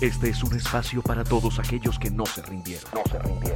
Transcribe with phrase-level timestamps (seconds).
[0.00, 2.90] Este es un espacio para todos aquellos que no se rindieron.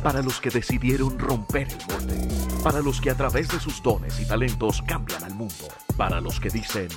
[0.03, 2.17] Para los que decidieron romper el molde.
[2.63, 5.69] Para los que a través de sus dones y talentos cambian al mundo.
[5.99, 6.89] Para los que dicen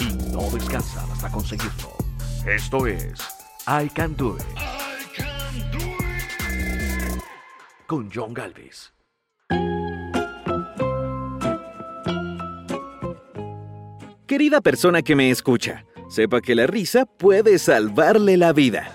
[0.00, 1.92] y no descansan hasta conseguirlo.
[2.44, 3.20] Esto es
[3.68, 4.44] I Can Do It.
[7.86, 8.92] Con John Galvez.
[14.26, 18.92] Querida persona que me escucha, sepa que la risa puede salvarle la vida.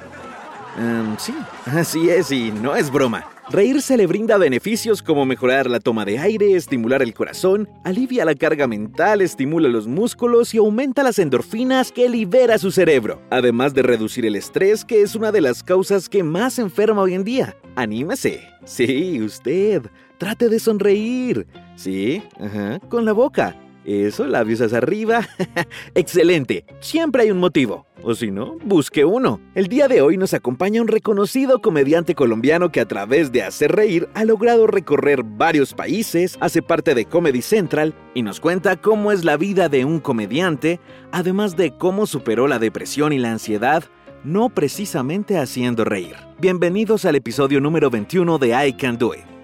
[0.78, 1.34] Em, sí,
[1.66, 3.26] así es y no es broma.
[3.50, 8.34] Reírse le brinda beneficios como mejorar la toma de aire, estimular el corazón, alivia la
[8.34, 13.84] carga mental, estimula los músculos y aumenta las endorfinas que libera su cerebro, además de
[13.84, 17.56] reducir el estrés que es una de las causas que más enferma hoy en día.
[17.76, 18.42] Anímese.
[18.66, 19.84] Sí, usted.
[20.18, 21.46] Trate de sonreír.
[21.76, 23.56] Sí, ajá, con la boca.
[23.86, 25.28] Eso, labios hacia arriba.
[25.96, 26.66] Excelente.
[26.80, 27.86] Siempre hay un motivo.
[28.02, 29.40] O si no, busque uno.
[29.54, 33.72] El día de hoy nos acompaña un reconocido comediante colombiano que a través de hacer
[33.72, 39.12] reír ha logrado recorrer varios países, hace parte de Comedy Central y nos cuenta cómo
[39.12, 40.80] es la vida de un comediante,
[41.12, 43.84] además de cómo superó la depresión y la ansiedad,
[44.24, 46.16] no precisamente haciendo reír.
[46.40, 49.35] Bienvenidos al episodio número 21 de I Can Do It.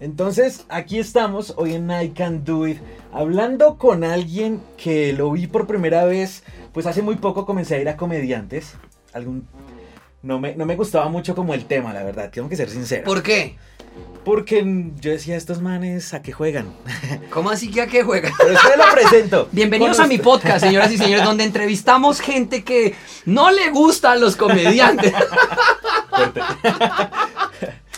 [0.00, 2.78] Entonces, aquí estamos hoy en I Can Do It,
[3.12, 7.80] hablando con alguien que lo vi por primera vez, pues hace muy poco comencé a
[7.80, 8.76] ir a comediantes.
[9.12, 9.46] Algún...
[10.22, 13.04] No me, no me gustaba mucho como el tema, la verdad, tengo que ser sincero.
[13.04, 13.56] ¿Por qué?
[14.24, 16.72] Porque yo decía, estos manes, ¿a qué juegan?
[17.30, 18.32] ¿Cómo así que a qué juegan?
[18.38, 19.48] Pero usted lo presento.
[19.52, 22.94] Bienvenidos a mi podcast, señoras y señores, donde entrevistamos gente que
[23.26, 25.12] no le gustan los comediantes.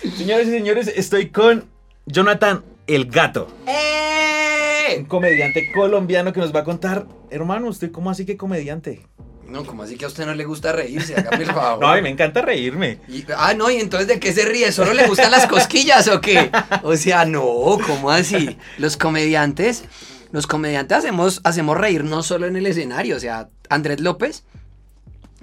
[0.16, 1.71] Señores y señores, estoy con
[2.06, 3.48] Jonathan el Gato.
[3.62, 5.04] Un ¡Eh!
[5.08, 9.06] comediante colombiano que nos va a contar, hermano, ¿usted cómo así que comediante?
[9.46, 11.14] No, ¿cómo así que a usted no le gusta reírse?
[11.14, 11.80] Hágame el favor.
[11.80, 12.98] No, a mí me encanta reírme.
[13.08, 14.72] Y- ah, no, y entonces ¿de qué se ríe?
[14.72, 16.50] ¿Solo le gustan las cosquillas o qué?
[16.82, 18.56] O sea, no, ¿cómo así?
[18.78, 19.84] Los comediantes,
[20.30, 24.44] los comediantes hacemos, hacemos reír no solo en el escenario, o sea, Andrés López,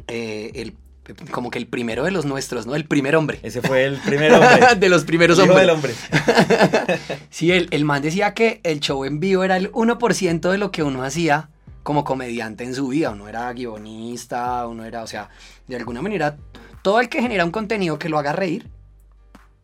[0.08, 0.76] eh, el,
[1.32, 2.76] como que el primero de los nuestros, ¿no?
[2.76, 3.40] El primer hombre.
[3.44, 4.76] Ese fue el primer hombre.
[4.80, 5.68] de los primeros El hijo hombres.
[5.68, 5.94] del hombre.
[7.30, 10.72] Sí, el, el man decía que el show en vivo era el 1% de lo
[10.72, 11.50] que uno hacía
[11.84, 13.12] como comediante en su vida.
[13.12, 15.30] Uno era guionista, uno era, o sea,
[15.68, 16.38] de alguna manera,
[16.82, 18.68] todo el que genera un contenido que lo haga reír,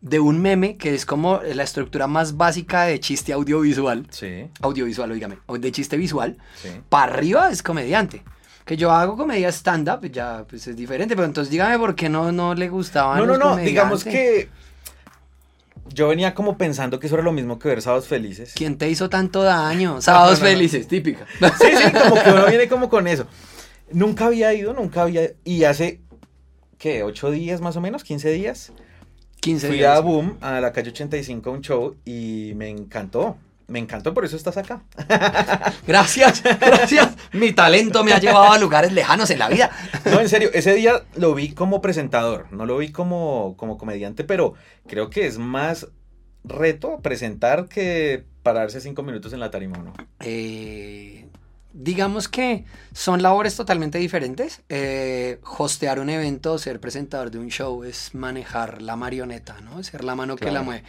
[0.00, 5.10] de un meme, que es como la estructura más básica de chiste audiovisual, Sí, audiovisual,
[5.10, 6.68] oígame, de chiste visual, sí.
[6.88, 8.22] para arriba es comediante.
[8.66, 12.32] Que yo hago comedia stand-up, ya pues es diferente, pero entonces dígame por qué no,
[12.32, 14.50] no le gustaban No, no, los no, digamos que
[15.88, 18.52] yo venía como pensando que eso era lo mismo que ver Sábados Felices.
[18.56, 20.00] ¿Quién te hizo tanto daño?
[20.00, 20.56] Sábados No, no, no.
[20.56, 21.26] felices, típica.
[21.40, 23.26] Sí, sí, como que uno viene como con eso.
[23.92, 25.30] Nunca había ido, nunca había...
[25.44, 26.00] Y hace,
[26.76, 27.04] ¿qué?
[27.04, 28.04] ¿Ocho días más o menos?
[28.04, 28.72] ¿15 días?
[29.40, 29.96] 15 Fui días.
[29.96, 33.36] a Boom, a la calle 85, a un show y me encantó.
[33.68, 34.82] Me encantó, por eso estás acá.
[35.86, 37.14] Gracias, gracias.
[37.32, 39.70] Mi talento me ha llevado a lugares lejanos en la vida.
[40.04, 44.22] No, en serio, ese día lo vi como presentador, no lo vi como, como comediante,
[44.22, 44.54] pero
[44.86, 45.88] creo que es más
[46.44, 49.92] reto presentar que pararse cinco minutos en la tarima, ¿no?
[50.20, 51.26] Eh,
[51.72, 54.62] digamos que son labores totalmente diferentes.
[54.68, 59.80] Eh, hostear un evento, ser presentador de un show es manejar la marioneta, ¿no?
[59.80, 60.84] Es ser la mano que la mueve.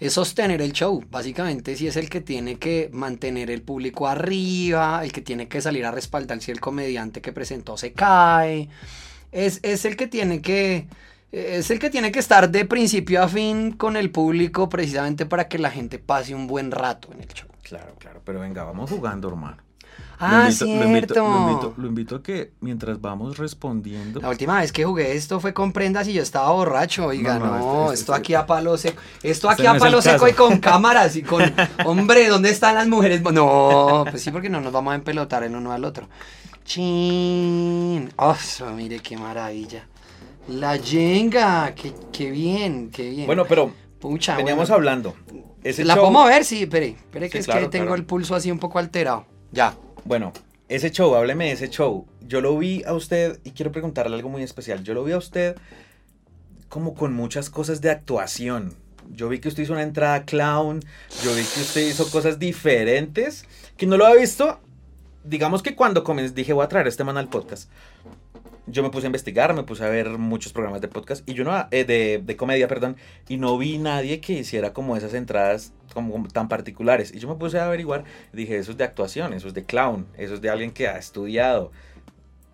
[0.00, 5.04] Es sostener el show, básicamente si es el que tiene que mantener el público arriba,
[5.04, 8.68] el que tiene que salir a respaldar si el comediante que presentó se cae.
[9.30, 10.88] Es, es el que tiene que
[11.32, 15.46] es el que tiene que estar de principio a fin con el público precisamente para
[15.46, 17.48] que la gente pase un buen rato en el show.
[17.62, 19.69] Claro, claro, pero venga, vamos jugando, hermano.
[20.22, 20.74] Ah, lo invito, cierto.
[20.74, 24.20] Lo invito, lo invito- lo invito a que mientras vamos respondiendo...
[24.20, 27.46] La última vez que jugué esto fue con prendas y yo estaba borracho, oiga, No,
[27.46, 30.14] no, no, este- esto este- aquí a palo seco, esto este aquí a palo seco
[30.26, 30.28] caso.
[30.28, 31.42] y con cámaras y con,
[31.86, 33.22] hombre, ¿dónde están las mujeres?
[33.22, 36.06] No, pues sí, porque no nos vamos a empelotar el uno al otro.
[36.64, 38.36] Chin, oh,
[38.76, 39.86] mire qué maravilla.
[40.48, 43.26] La yenga, qué, qué bien, qué bien.
[43.26, 44.74] Bueno, pero Pucha, veníamos bueno.
[44.76, 45.14] hablando.
[45.62, 46.44] Ese ¿La show- podemos ver?
[46.44, 47.96] Sí, espere, espere que Sí, es claro, que tengo claro.
[47.96, 49.26] el pulso así un poco alterado.
[49.52, 49.74] Ya.
[50.04, 50.32] Bueno,
[50.68, 52.06] ese show, hábleme de ese show.
[52.26, 54.82] Yo lo vi a usted y quiero preguntarle algo muy especial.
[54.82, 55.56] Yo lo vi a usted
[56.68, 58.74] como con muchas cosas de actuación.
[59.10, 60.80] Yo vi que usted hizo una entrada clown,
[61.24, 63.44] yo vi que usted hizo cosas diferentes,
[63.76, 64.60] que no lo había visto.
[65.24, 67.68] Digamos que cuando comencé, dije voy a traer este man al podcast.
[68.70, 71.44] Yo me puse a investigar, me puse a ver muchos programas de podcast y yo
[71.44, 72.96] no, eh, de, de comedia, perdón,
[73.28, 77.12] y no vi nadie que hiciera como esas entradas como tan particulares.
[77.14, 80.06] Y yo me puse a averiguar, dije, eso es de actuación, eso es de clown,
[80.16, 81.72] eso es de alguien que ha estudiado.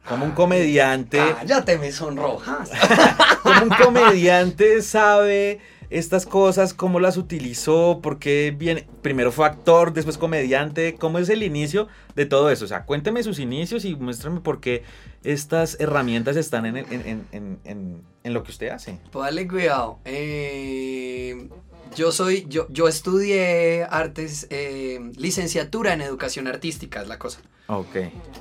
[0.08, 2.70] Como un comediante, Cállate, me sonrojas.
[3.42, 5.60] como un comediante sabe
[5.90, 11.28] estas cosas, cómo las utilizó, por qué viene, primero fue actor, después comediante, cómo es
[11.28, 12.64] el inicio de todo eso.
[12.64, 14.82] O sea, cuénteme sus inicios y muéstrame por qué
[15.24, 18.98] estas herramientas están en, el- en- en- en- en- en lo que usted hace.
[19.12, 19.98] Póngale cuidado.
[20.04, 21.48] Eh,
[21.94, 27.40] yo soy, yo, yo estudié artes, eh, licenciatura en educación artística, es la cosa.
[27.68, 27.96] Ok.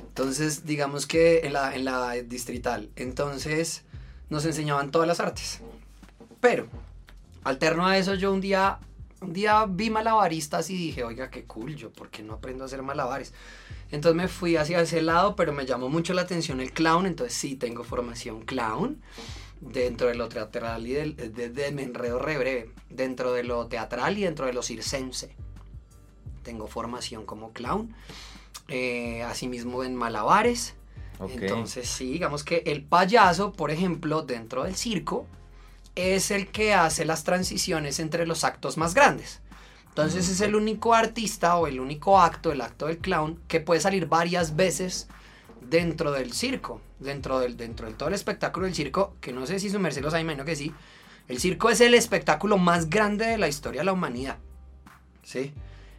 [0.08, 2.90] Entonces, digamos que en la, en la distrital.
[2.96, 3.84] Entonces,
[4.30, 5.60] nos enseñaban todas las artes.
[6.40, 6.66] Pero,
[7.46, 8.78] alterno a eso, yo un día,
[9.20, 12.66] un día vi malabaristas y dije, oiga, qué cool, yo, ¿por qué no aprendo a
[12.66, 13.32] hacer malabares?
[13.90, 17.36] Entonces me fui hacia ese lado, pero me llamó mucho la atención el clown, entonces
[17.38, 19.00] sí tengo formación clown
[19.60, 23.66] dentro de lo teatral y del, de, de- me enredo re breve, dentro de lo
[23.68, 25.34] teatral y dentro de lo circense.
[26.42, 27.94] Tengo formación como clown,
[28.68, 30.74] eh, asimismo en malabares.
[31.44, 35.26] Entonces, sí, digamos que el payaso, por ejemplo, dentro del circo,
[35.96, 39.40] es el que hace las transiciones entre los actos más grandes.
[39.88, 43.80] Entonces es el único artista o el único acto, el acto del clown, que puede
[43.80, 45.08] salir varias veces
[45.62, 49.58] dentro del circo, dentro del, dentro del todo el espectáculo del circo, que no sé
[49.58, 50.72] si su merced lo sabe, imagino que sí.
[51.28, 54.36] El circo es el espectáculo más grande de la historia de la humanidad.
[55.22, 55.54] ¿Sí?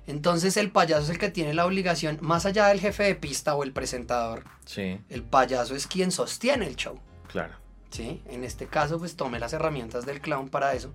[0.05, 3.55] Entonces el payaso es el que tiene la obligación, más allá del jefe de pista
[3.55, 6.99] o el presentador, Sí, el payaso es quien sostiene el show.
[7.27, 7.55] claro.
[7.89, 8.21] ¿Sí?
[8.29, 10.91] En este caso, pues tomé las herramientas del clown para eso.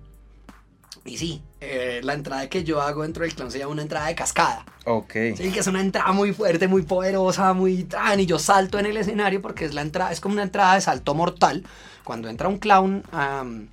[1.05, 4.07] Y sí, eh, la entrada que yo hago dentro del clown se llama una entrada
[4.07, 4.63] de cascada.
[4.85, 5.13] Ok.
[5.35, 8.19] Sí, que es una entrada muy fuerte, muy poderosa, muy tan.
[8.19, 10.81] Y yo salto en el escenario porque es la entrada, es como una entrada de
[10.81, 11.65] salto mortal.
[12.03, 13.67] Cuando entra un clown am,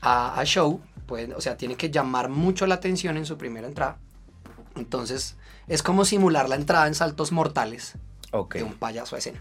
[0.00, 3.66] a, a show, pues, o sea, tiene que llamar mucho la atención en su primera
[3.66, 3.96] entrada.
[4.76, 5.36] Entonces,
[5.66, 7.94] es como simular la entrada en saltos mortales
[8.32, 8.56] Ok.
[8.56, 9.40] de un payaso a escena.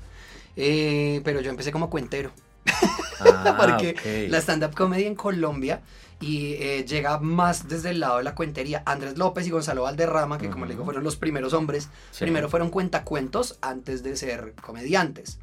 [0.55, 2.31] Eh, pero yo empecé como cuentero.
[3.25, 5.81] Ah, porque la stand-up comedy en Colombia
[6.21, 8.83] y eh, llega más desde el lado de la cuentería.
[8.85, 12.23] Andrés López y Gonzalo Valderrama, que como le digo fueron los primeros hombres, Sí.
[12.23, 15.39] primero fueron cuentacuentos antes de ser comediantes.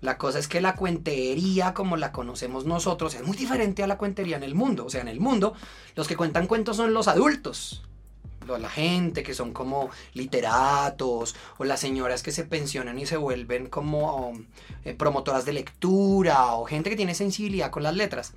[0.00, 3.98] La cosa es que la cuentería, como la conocemos nosotros, es muy diferente a la
[3.98, 4.84] cuentería en el mundo.
[4.86, 5.54] O sea, en el mundo,
[5.94, 7.82] los que cuentan cuentos son los adultos.
[8.46, 13.68] La gente que son como literatos o las señoras que se pensionan y se vuelven
[13.68, 14.46] como um,
[14.84, 18.34] eh, promotoras de lectura o gente que tiene sensibilidad con las letras.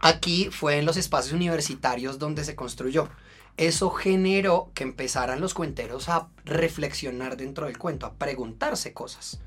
[0.00, 3.08] Aquí fue en los espacios universitarios donde se construyó.
[3.56, 9.40] Eso generó que empezaran los cuenteros a reflexionar dentro del cuento, a preguntarse cosas.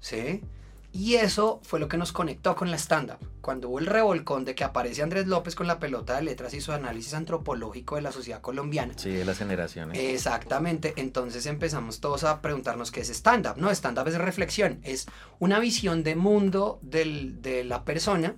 [0.00, 0.42] ¿Sí?
[0.92, 3.18] Y eso fue lo que nos conectó con la stand-up.
[3.40, 6.60] Cuando hubo el revolcón de que aparece Andrés López con la pelota de letras y
[6.60, 8.94] su análisis antropológico de la sociedad colombiana.
[8.96, 9.96] Sí, de las generaciones.
[9.98, 13.54] Exactamente, entonces empezamos todos a preguntarnos qué es stand-up.
[13.56, 15.06] No, stand-up es reflexión, es
[15.38, 18.34] una visión de mundo del- de la persona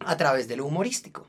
[0.00, 1.28] a través de lo humorístico.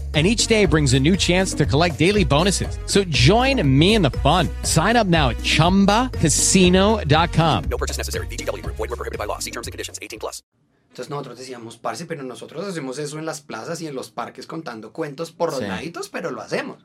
[0.13, 2.77] And each day brings a new chance to collect daily bonuses.
[2.85, 4.49] So join me in the fun.
[4.63, 7.63] Sign up now at chumbacasino.com.
[7.69, 8.27] No purchase necessary.
[8.27, 8.75] VGW Group.
[8.75, 9.39] Void were prohibited by law.
[9.39, 9.99] See terms and conditions.
[10.01, 10.43] 18 plus.
[10.89, 14.45] Entonces nosotros decíamos, parce, pero nosotros hacemos eso en las plazas y en los parques
[14.45, 15.65] contando cuentos por los Sí.
[15.65, 16.79] laditos, pero lo hacemos.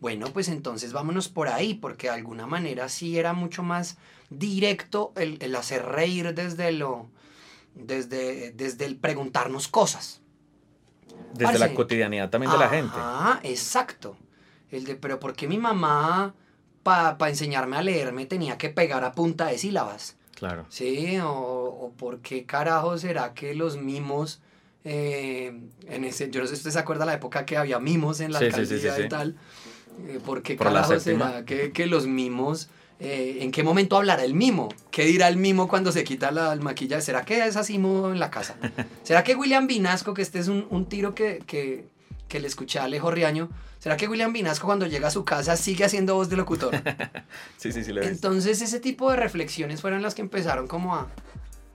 [0.00, 3.98] Bueno, pues entonces vámonos por ahí, porque de alguna manera sí era mucho más
[4.30, 7.10] directo el, el hacer reír desde lo,
[7.74, 10.22] desde, desde el preguntarnos cosas.
[11.34, 12.96] Desde la cotidianidad también de la gente.
[12.96, 14.16] Ah, exacto.
[14.70, 16.34] El de, pero ¿por qué mi mamá,
[16.82, 20.16] para enseñarme a leer, me tenía que pegar a punta de sílabas?
[20.34, 20.66] Claro.
[20.68, 24.40] Sí, o, o por qué carajo será que los mimos,
[24.84, 28.20] eh, en ese, yo no sé si usted se acuerda la época que había mimos
[28.20, 29.36] en la Sí, sí, sí, alcaldía sí, y tal,
[30.06, 32.68] eh, por qué Por carajo será que, que los mimos,
[33.00, 36.52] eh, en qué momento hablará el mimo, qué dirá el mimo cuando se quita la,
[36.52, 38.56] el maquillaje, será que es así mudo en la casa,
[39.02, 41.86] será que William Vinasco, que este es un, un tiro que, que,
[42.28, 43.48] que le escuché a Alejo Riaño.
[43.78, 46.74] ¿Será que William Vinasco cuando llega a su casa sigue haciendo voz de locutor?
[47.56, 48.02] Sí, sí, sí, lo.
[48.02, 51.08] Entonces ese tipo de reflexiones fueron las que empezaron como a,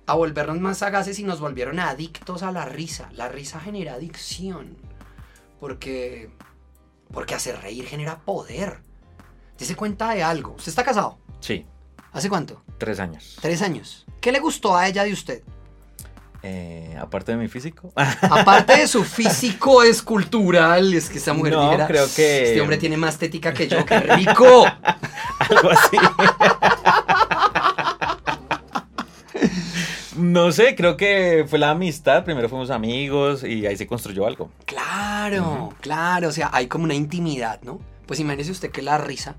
[0.05, 3.09] a volvernos más sagaces y nos volvieron adictos a la risa.
[3.13, 4.75] La risa genera adicción.
[5.59, 6.29] Porque,
[7.11, 8.81] porque hacer reír genera poder.
[9.57, 10.53] Dese cuenta de algo.
[10.57, 11.17] ¿Usted está casado?
[11.39, 11.65] Sí,
[12.11, 12.61] ¿Hace cuánto?
[12.77, 13.37] tres años.
[13.41, 14.05] Tres años.
[14.21, 15.41] ¿Qué le gustó a ella de usted?
[16.45, 17.91] Eh, aparte de mi físico.
[17.95, 22.77] Aparte de su físico escultural, es que esa mujer No, dijera, creo que- Este hombre
[22.77, 24.65] tiene más tética que yo, qué rico.
[25.39, 25.97] Algo así.
[30.17, 32.23] No sé, creo que fue la amistad.
[32.23, 34.51] Primero fuimos amigos y ahí se construyó algo.
[34.65, 37.79] Claro, claro, o sea, hay como una intimidad, ¿no?
[38.05, 39.35] Pues imagínese usted que la risa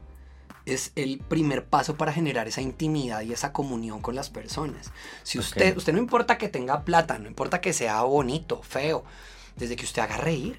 [0.67, 4.93] es el primer paso para generar esa intimidad y esa comunión con las personas.
[5.23, 9.05] Si usted, usted no importa que tenga plata, no importa que sea bonito, feo,
[9.57, 10.59] desde que usted haga reír,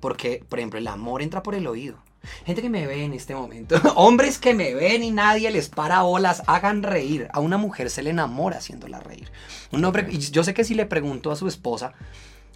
[0.00, 1.98] porque, por ejemplo, el amor entra por el oído.
[2.44, 6.04] Gente que me ve en este momento, hombres que me ven y nadie les para
[6.04, 7.28] olas, hagan reír.
[7.32, 9.30] A una mujer se le enamora haciéndola reír.
[9.72, 11.92] Un hombre, y yo sé que si le pregunto a su esposa,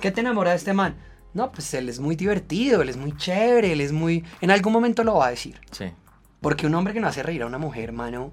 [0.00, 0.96] ¿qué te enamora de este man?
[1.36, 4.24] No, pues él es muy divertido, él es muy chévere, él es muy...
[4.40, 5.60] En algún momento lo va a decir.
[5.70, 5.92] Sí,
[6.40, 8.32] Porque un hombre que no hace reír a una mujer, mano,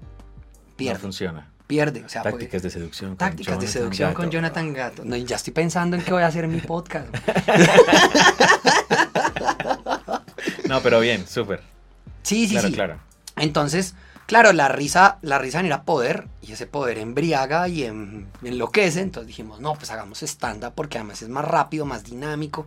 [0.76, 0.98] pierde.
[1.00, 1.50] funciona.
[1.66, 2.02] pierde.
[2.04, 3.16] O sea, puede- Tácticas de seducción.
[3.18, 4.30] Tácticas de seducción con.
[4.30, 5.04] Jonathan Gato.
[5.04, 7.08] No, ya estoy pensando en que voy a hacer mi podcast.
[10.68, 11.60] No, pero bien, súper.
[12.22, 12.74] Sí, sí, Claro, sí.
[12.74, 12.98] claro.
[13.36, 13.94] Entonces,
[14.26, 19.00] claro, la risa, la risa genera poder y ese poder embriaga y en- enloquece.
[19.00, 22.66] Entonces dijimos, no, pues hagamos stand-up porque además es más rápido, más dinámico.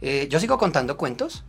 [0.00, 1.44] Eh, yo sigo contando cuentos.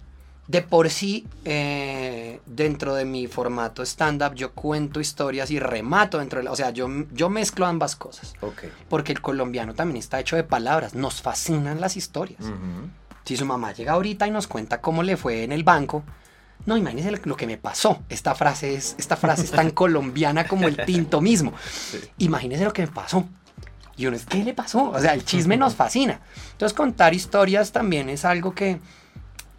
[0.48, 6.40] De por sí, eh, dentro de mi formato stand-up, yo cuento historias y remato dentro
[6.40, 6.52] de la...
[6.54, 8.34] O sea, yo, yo mezclo ambas cosas.
[8.40, 8.64] Ok.
[8.88, 10.96] Porque el colombiano también está hecho de palabras.
[10.96, 12.40] Nos fascinan las historias.
[13.26, 16.06] Si su mamá llega ahorita y nos cuenta cómo le fue en el banco,
[16.66, 18.04] no, imagínese lo, lo que me pasó.
[18.10, 21.54] Esta frase es, esta frase es tan colombiana como el tinto mismo.
[22.18, 23.26] Imagínese lo que me pasó.
[23.96, 24.92] Y uno es, ¿qué le pasó?
[24.92, 26.20] O sea, el chisme nos fascina.
[26.52, 28.80] Entonces, contar historias también es algo que,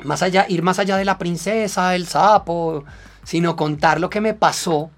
[0.04, 2.84] más allá, ir más allá de la princesa, el sapo,
[3.24, 4.90] sino contar lo que me pasó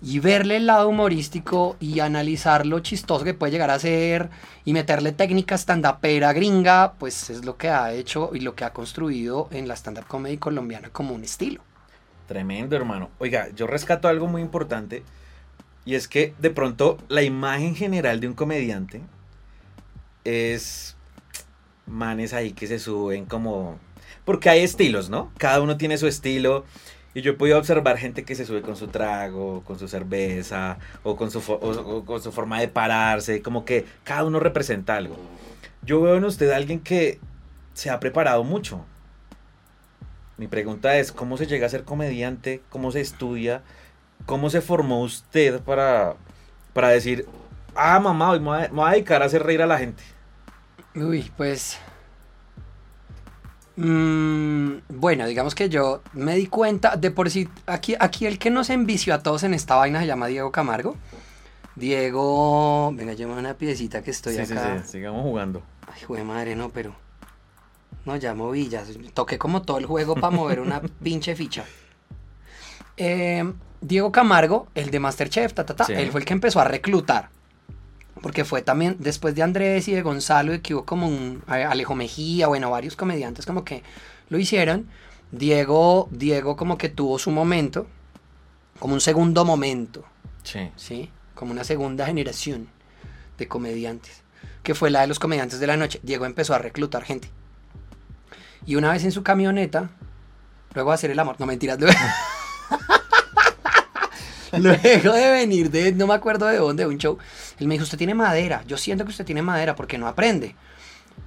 [0.00, 4.30] y verle el lado humorístico y analizar lo chistoso que puede llegar a ser
[4.64, 8.72] y meterle técnica stand-upera gringa, pues es lo que ha hecho y lo que ha
[8.72, 11.62] construido en la stand-up comedy colombiana como un estilo.
[12.26, 13.10] Tremendo, hermano.
[13.18, 15.02] Oiga, yo rescato algo muy importante
[15.84, 19.00] y es que de pronto la imagen general de un comediante
[20.24, 20.96] es
[21.86, 23.78] manes ahí que se suben como...
[24.24, 25.32] Porque hay estilos, ¿no?
[25.38, 26.66] Cada uno tiene su estilo
[27.14, 30.78] y yo he podido observar gente que se sube con su trago, con su cerveza
[31.02, 35.16] o con su, forma de pararse, como que cada uno representa algo.
[35.82, 37.18] Yo veo en usted a alguien que
[37.74, 38.84] se ha preparado mucho,
[40.38, 42.62] mi pregunta es, ¿cómo se llega a ser comediante?
[42.70, 43.62] ¿Cómo se estudia?
[44.24, 46.14] ¿Cómo se formó usted para,
[46.72, 47.26] para decir,
[47.74, 50.04] ah, mamá, hoy me voy a dedicar a hacer reír a la gente?
[50.94, 51.80] Uy, pues...
[53.78, 58.50] mm, bueno, digamos que yo me di cuenta, de por sí, aquí, aquí el que
[58.50, 60.96] nos envició a todos en esta vaina se llama Diego Camargo.
[61.76, 64.82] Diego, venga, lleva una piecita que estoy sí, acá.
[64.84, 65.62] sí, sigamos jugando.
[65.86, 66.94] Ay, jue madre, no, pero.
[68.04, 68.82] No, ya moví, ya.
[69.14, 71.64] Toqué como todo el juego para mover una pinche ficha.
[72.96, 73.44] Eh,
[73.80, 75.92] Diego Camargo, el de Masterchef, ta, ta, ta, Sí.
[75.92, 77.30] él fue el que empezó a reclutar.
[78.22, 81.70] Porque fue también después de Andrés y de Gonzalo, y que hubo como un a-
[81.70, 83.82] Alejo Mejía, bueno, varios comediantes como que
[84.28, 84.88] lo hicieron.
[85.30, 87.86] Diego, Diego como que tuvo su momento,
[88.78, 90.04] como un segundo momento.
[90.42, 90.70] Sí.
[90.76, 91.10] ¿sí?
[91.34, 92.68] Como una segunda generación
[93.36, 94.22] de comediantes,
[94.62, 96.00] que fue la de los comediantes de la noche.
[96.02, 97.28] Diego empezó a reclutar gente.
[98.66, 99.90] Y una vez en su camioneta,
[100.74, 101.94] luego de hacer el amor, no mentiras, luego,
[104.58, 107.18] luego de venir de, no me acuerdo de dónde, de un show,
[107.58, 110.54] él me dijo, usted tiene madera, yo siento que usted tiene madera porque no aprende.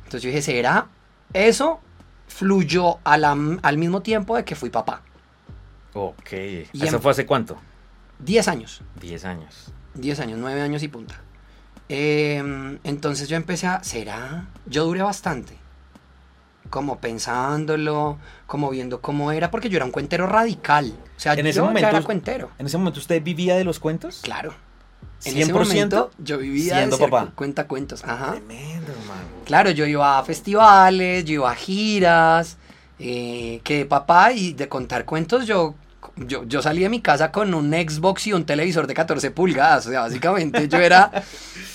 [0.06, 0.88] Entonces yo dije, ¿será?
[1.34, 1.80] Eso
[2.28, 5.02] fluyó a la- al mismo tiempo de que fui papá.
[5.94, 6.32] Ok.
[6.74, 7.58] Y ¿Eso em- fue hace cuánto?
[8.20, 8.82] 10 años.
[9.00, 9.74] 10 años.
[9.96, 11.20] 10 años, 9 años y punta.
[11.90, 14.48] Eh, entonces yo empecé a, ¿será?
[14.66, 15.58] Yo duré bastante.
[16.72, 20.92] Como pensándolo, como viendo cómo era, porque yo era un cuentero radical.
[21.16, 22.50] O sea, En ese yo momento- era cuentero.
[22.58, 24.22] ¿En ese momento usted vivía de los cuentos?
[24.24, 24.56] Claro.
[25.24, 27.26] En 100% ese momento yo vivía siendo de papá.
[27.28, 28.04] cu- cuenta cuentos.
[28.04, 28.32] Ajá.
[28.32, 29.22] Tremendo, hermano.
[29.46, 32.58] Claro, yo iba a festivales, yo iba a giras,
[32.98, 35.76] eh, que de papá y de contar cuentos yo
[36.16, 39.88] yo, yo salí de mi casa con un Xbox y un televisor de 14 pulgadas.
[39.88, 41.12] O sea, básicamente yo era,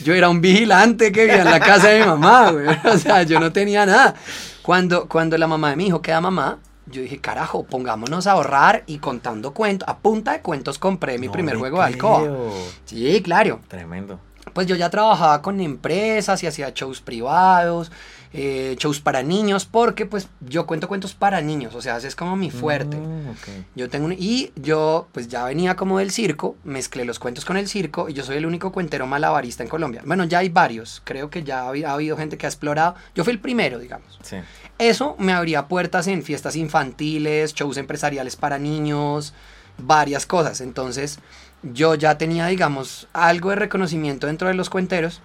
[0.02, 2.66] yo era un vigilante que vivía en la casa de mi mamá, güey.
[2.84, 4.14] O sea, yo no tenía nada.
[4.62, 8.84] Cuando, cuando la mamá de mi hijo queda mamá, yo dije, carajo, pongámonos a ahorrar
[8.86, 9.88] y contando cuentos.
[9.88, 12.20] A punta de cuentos compré mi No primer juego de alcoba.
[12.20, 12.52] creo.
[12.84, 13.60] Sí, claro.
[13.68, 14.20] Tremendo.
[14.52, 17.90] Pues yo ya trabajaba con empresas y hacía shows privados,
[18.36, 22.14] eh, shows para niños, porque pues yo cuento cuentos para niños, o sea, ese es
[22.16, 22.96] como mi fuerte.
[22.96, 23.34] Mm.
[23.74, 27.56] Yo tengo un- y yo pues ya venía como del circo, mezclé los cuentos con
[27.56, 30.02] el circo y yo soy el único cuentero malabarista en Colombia.
[30.04, 32.94] Bueno, ya hay varios, creo que ya ha, ha habido gente que ha explorado.
[33.14, 34.18] Yo fui el primero, digamos.
[34.22, 34.36] Sí.
[34.78, 39.32] Eso me abría puertas en fiestas infantiles, shows empresariales para niños,
[39.78, 40.60] varias cosas.
[40.60, 41.18] Entonces,
[41.62, 45.20] yo ya tenía, digamos, algo de reconocimiento dentro de los cuenteros.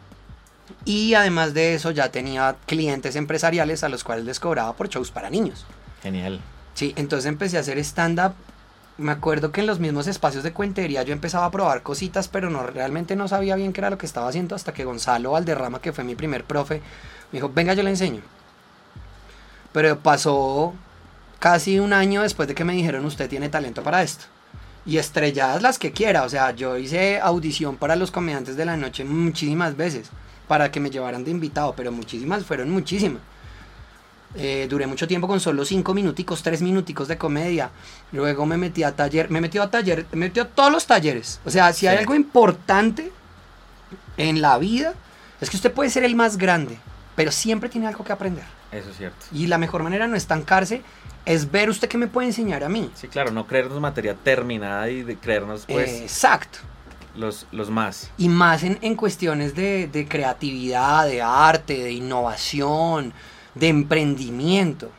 [0.86, 5.12] Y además de eso, ya tenía clientes empresariales a los cuales les cobraba por shows
[5.12, 5.66] para niños.
[6.02, 6.42] Genial.
[6.74, 8.34] Sí, entonces empecé a hacer stand-up.
[8.98, 12.50] Me acuerdo que en los mismos espacios de cuentería yo empezaba a probar cositas, pero
[12.50, 15.82] no realmente no sabía bien qué era lo que estaba haciendo hasta que Gonzalo Valderrama,
[15.82, 16.82] que fue mi primer profe,
[17.32, 18.22] me dijo, venga, yo le enseño.
[19.72, 20.74] Pero pasó
[21.40, 24.26] casi un año después de que me dijeron, usted tiene talento para esto.
[24.86, 26.24] Y estrelladas las que quiera.
[26.24, 30.12] O sea, yo hice audición para los comediantes de la noche muchísimas veces
[30.52, 33.22] para que me llevaran de invitado, pero muchísimas, fueron muchísimas.
[34.36, 37.70] Eh, duré mucho tiempo con solo cinco minuticos, tres minuticos de comedia.
[38.12, 41.40] Luego me metí a taller, me metí a taller, me metí a todos los talleres.
[41.46, 42.00] O sea, si hay Sí.
[42.02, 43.14] algo importante
[44.18, 44.94] en la vida,
[45.40, 46.78] es que usted puede ser el más grande,
[47.16, 48.44] pero siempre tiene algo que aprender.
[48.74, 49.26] Eso es cierto.
[49.32, 50.82] Y la mejor manera de no estancarse
[51.24, 52.92] es ver usted qué me puede enseñar a mí.
[52.94, 56.60] Sí, claro, no creernos materia terminada y de creernos, pues, Eh, exacto.
[57.16, 58.10] Los, los más.
[58.18, 63.14] Y más en, en cuestiones de, de creatividad, de arte, de innovación,
[63.56, 64.90] de emprendimiento.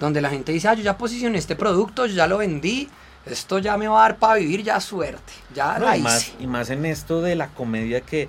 [0.00, 2.88] Donde la gente dice, ah, yo ya posicioné este producto, yo ya lo vendí,
[3.26, 6.28] esto ya me va a dar para vivir, ya suerte, ya No, la y, más,
[6.28, 6.36] hice.
[6.42, 8.28] y más en esto de la comedia que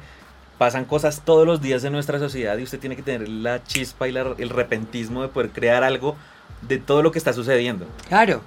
[0.58, 4.08] pasan cosas todos los días en nuestra sociedad y usted tiene que tener la chispa
[4.08, 6.16] y la- el repentismo de poder crear algo
[6.62, 7.88] de todo lo que está sucediendo.
[8.08, 8.42] Claro.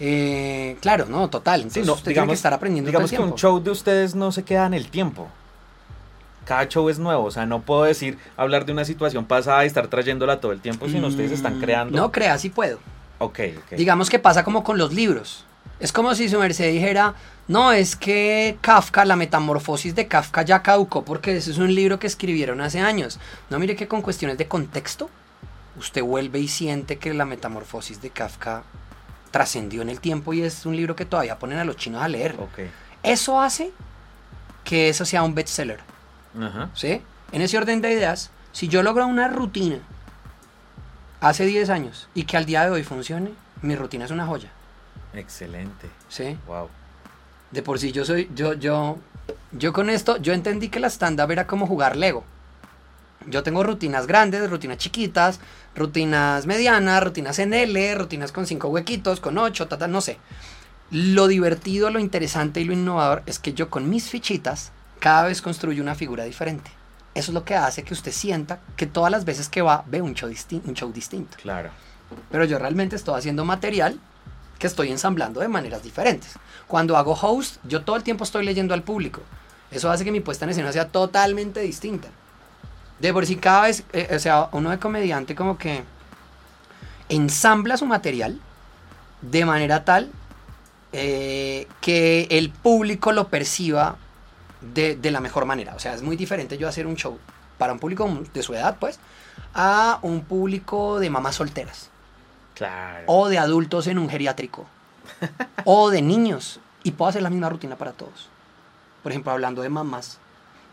[0.00, 1.60] Eh, claro, no, total.
[1.62, 3.70] Entonces Sí, no, usted tiene que estar aprendiendo todo el digamos que un show de
[3.70, 5.28] ustedes no se queda en el tiempo.
[6.44, 9.66] Cada show es nuevo, o sea, no puedo decir hablar de una situación pasada y
[9.66, 11.98] estar trayéndola todo el tiempo, sino ustedes están Mm, creando.
[11.98, 12.78] No crea, sí puedo.
[13.18, 13.72] Ok, ok.
[13.76, 15.44] Digamos que pasa como con los libros.
[15.80, 17.14] Es como si su merced dijera,
[17.48, 21.98] no, es que Kafka, la metamorfosis de Kafka ya caducó porque ese es un libro
[21.98, 23.18] que escribieron hace años.
[23.50, 25.10] No, mire que con cuestiones de contexto,
[25.78, 28.62] usted vuelve y siente que la metamorfosis de Kafka
[29.30, 32.08] trascendió en el tiempo y es un libro que todavía ponen a los chinos a
[32.08, 32.36] leer.
[32.38, 32.60] Ok.
[33.02, 33.72] Eso hace
[34.64, 35.80] que eso sea un bestseller.
[36.40, 36.70] Ajá.
[36.74, 37.02] ¿Sí?
[37.32, 39.78] En ese orden de ideas, si yo logro una rutina
[41.20, 44.50] hace 10 años y que al día de hoy funcione, mi rutina es una joya.
[45.14, 45.88] Excelente.
[46.08, 46.36] ¿Sí?
[46.46, 46.68] Wow.
[47.50, 48.98] De por sí yo soy, yo, yo,
[49.52, 52.24] yo con esto, yo entendí que la stand-up era como jugar Lego.
[53.26, 55.40] Yo tengo rutinas grandes, rutinas chiquitas,
[55.74, 60.18] rutinas medianas, rutinas en L, rutinas con cinco huequitos, con ocho, tata, no sé.
[60.90, 65.42] Lo divertido, lo interesante y lo innovador es que yo con mis fichitas cada vez
[65.42, 66.70] construyo una figura diferente.
[67.14, 70.00] Eso es lo que hace que usted sienta que todas las veces que va ve
[70.00, 71.36] un show, distin- un show distinto.
[71.42, 71.70] Claro.
[72.30, 74.00] Pero yo realmente estoy haciendo material
[74.58, 76.32] que estoy ensamblando de maneras diferentes.
[76.66, 79.20] Cuando hago host, yo todo el tiempo estoy leyendo al público.
[79.70, 82.08] Eso hace que mi puesta en escena sea totalmente distinta.
[83.00, 85.84] De por sí cada vez, eh, o sea, uno de comediante como que
[87.08, 88.40] ensambla su material
[89.22, 90.10] de manera tal
[90.92, 93.96] eh, que el público lo perciba
[94.60, 95.74] de, de la mejor manera.
[95.74, 97.18] O sea, es muy diferente yo hacer un show
[97.56, 98.98] para un público de su edad, pues,
[99.54, 101.90] a un público de mamás solteras
[102.54, 103.04] Claro.
[103.06, 104.66] o de adultos en un geriátrico
[105.64, 108.28] o de niños y puedo hacer la misma rutina para todos.
[109.02, 110.18] Por ejemplo, hablando de mamás,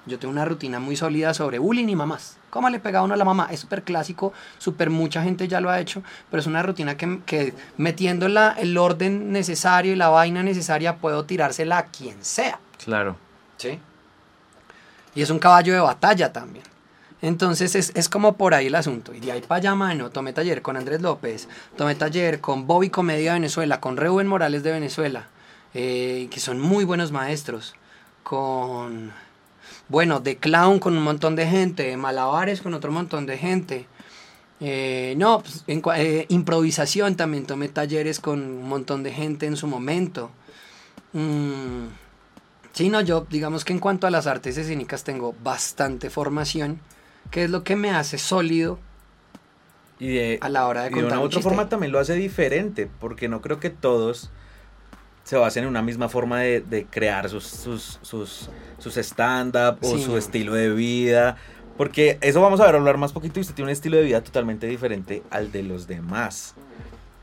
[0.06, 2.38] yo tengo una rutina muy sólida sobre bullying y mamás.
[2.50, 3.48] ¿Cómo le pega uno a la mamá?
[3.52, 7.20] Es súper clásico, súper mucha gente ya lo ha hecho, pero es una rutina que,
[7.26, 12.60] que metiendo la- el orden necesario y la vaina necesaria puedo tirársela a quien sea.
[12.84, 13.18] Claro.
[13.58, 13.80] ¿Sí?
[15.16, 16.66] Y es un caballo de batalla también.
[17.22, 19.14] Entonces es, es como por ahí el asunto.
[19.14, 22.90] Y de ahí para allá, mano, tomé taller con Andrés López, tomé taller con Bobby
[22.90, 25.28] Comedia de Venezuela, con Reuben Morales de Venezuela,
[25.74, 27.74] eh, que son muy buenos maestros.
[28.24, 29.12] Con,
[29.90, 33.88] bueno, de clown con un montón de gente, de malabares con otro montón de gente.
[34.60, 39.58] Eh, no, pues, en eh, improvisación también tomé talleres con un montón de gente en
[39.58, 40.32] su momento.
[41.14, 41.88] Mm,
[42.74, 46.82] Sí, no, yo digamos que en cuanto a las artes escénicas tengo bastante formación,
[47.32, 48.80] que es lo que me hace sólido
[50.00, 51.42] Y de, a la hora de y de contar una un otra chiste.
[51.42, 54.32] forma también lo hace diferente, porque no creo que todos
[55.26, 59.98] se basen en una misma forma de, de crear sus, sus, sus, sus stand-up o
[59.98, 60.04] Sí.
[60.04, 61.36] su estilo de vida.
[61.78, 64.22] Porque eso vamos a ver hablar más poquito y usted tiene un estilo de vida
[64.22, 66.54] totalmente diferente al de los demás.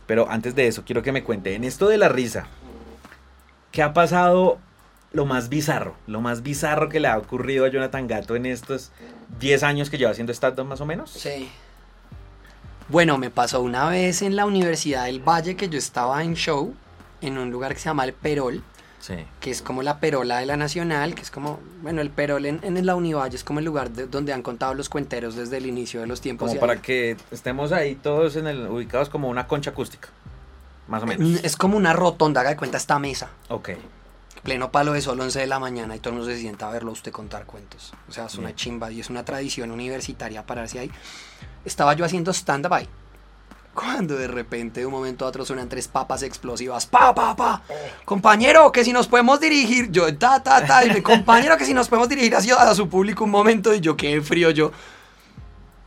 [0.06, 2.46] Pero antes de eso, quiero que me cuente, en esto de la risa,
[3.70, 4.58] ¿qué ha pasado
[5.12, 5.94] lo más bizarro?
[6.06, 8.90] Lo más bizarro que le ha ocurrido a Jonathan Gato en estos
[9.40, 11.10] 10 años que lleva haciendo stand-up más o menos?
[11.12, 11.48] Sí.
[12.88, 16.74] Bueno, me pasó una vez en la Universidad del Valle que yo estaba en show
[17.22, 18.62] en un lugar que se llama El Perol,
[19.00, 19.14] Sí.
[19.40, 22.60] que es como la perola de la Nacional, que es como, bueno, el Perol en,
[22.62, 25.66] en la Univalle es como el lugar de- donde han contado los cuenteros desde el
[25.66, 26.48] inicio de los tiempos.
[26.50, 30.08] Como para ahí- que estemos ahí todos en el, ubicados como una concha acústica.
[30.86, 31.26] Más o menos.
[31.28, 33.30] Mm, Es como una rotonda, haga de cuenta esta mesa.
[33.48, 33.70] Ok.
[34.44, 36.72] Pleno palo de sol, 11 de la mañana y todo el mundo se sienta a
[36.72, 37.92] verlo a usted contar cuentos.
[38.08, 40.90] O sea, es una chimba y es una tradición universitaria pararse ahí.
[41.64, 42.88] Estaba yo haciendo stand-up ahí.
[43.74, 46.84] Cuando de repente de un momento a otro suenan tres papas explosivas.
[46.84, 47.62] ¡Pa, pa, pa!
[48.04, 49.90] Compañero, que si nos podemos dirigir.
[49.90, 50.84] Yo, ta, ta, ta.
[50.84, 53.72] Y me, compañero, que si nos podemos dirigir hacia a su público un momento.
[53.74, 54.72] Y yo, qué frío yo.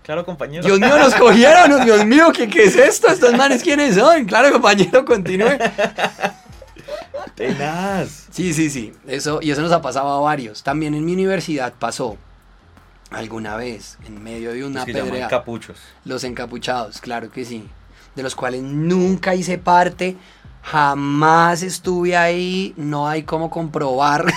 [0.02, 0.64] Claro, compañero.
[0.64, 1.84] Dios mío, nos cogieron.
[1.86, 3.08] Dios mío, ¿qué, qué es esto?
[3.08, 4.26] ¿Estos manes quiénes son?
[4.26, 5.58] Claro, compañero, continúe.
[7.36, 8.28] Tenaz.
[8.32, 8.94] Sí, sí, sí.
[9.06, 10.64] Eso, y eso nos ha pasado a varios.
[10.64, 12.18] También en mi universidad pasó
[13.12, 15.28] alguna vez, en medio de una Los que pedrea.
[15.28, 15.78] capuchos.
[16.04, 17.68] Los encapuchados, claro que sí.
[18.16, 20.16] De los cuales nunca hice parte.
[20.64, 22.74] Jamás estuve ahí.
[22.78, 24.26] No hay cómo comprobar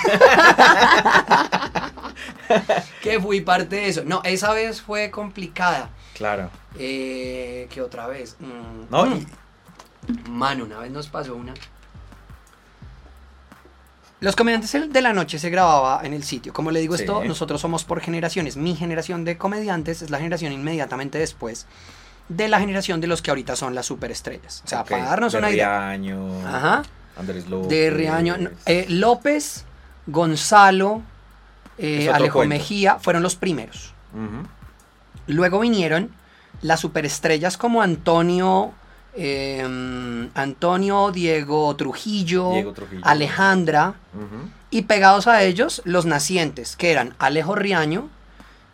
[3.03, 4.03] que fui parte de eso.
[4.05, 5.91] No, esa vez fue complicada.
[6.15, 6.51] Claro.
[6.79, 8.37] Eh, ¿Qué otra vez?
[8.41, 9.27] Mm, No, mm.
[10.31, 11.55] Mano, una vez nos pasó una.
[14.21, 16.53] Los comediantes de la noche se grababa en el sitio.
[16.53, 17.03] Como le digo Sí.
[17.05, 18.57] esto, nosotros somos por generaciones.
[18.57, 21.67] Mi generación de comediantes es la generación inmediatamente después
[22.29, 24.63] de la generación de los que ahorita son las superestrellas.
[24.65, 25.79] O sea, para darnos de una idea.
[25.89, 26.83] Riaño, Ajá.
[27.17, 27.69] Andrés López.
[27.69, 28.37] De Riaño.
[28.67, 29.65] eh, López,
[30.09, 31.03] Gonzalo,
[31.79, 32.49] eh, Alejo cuento.
[32.55, 33.95] Mejía fueron los primeros.
[35.27, 36.11] Luego vinieron
[36.63, 38.73] las superestrellas como Antonio,
[39.21, 43.03] eh, Antonio, Diego Trujillo, Diego Trujillo.
[43.05, 43.95] Alejandra,
[44.71, 48.09] y pegados a ellos los nacientes, que eran Alejo Riaño,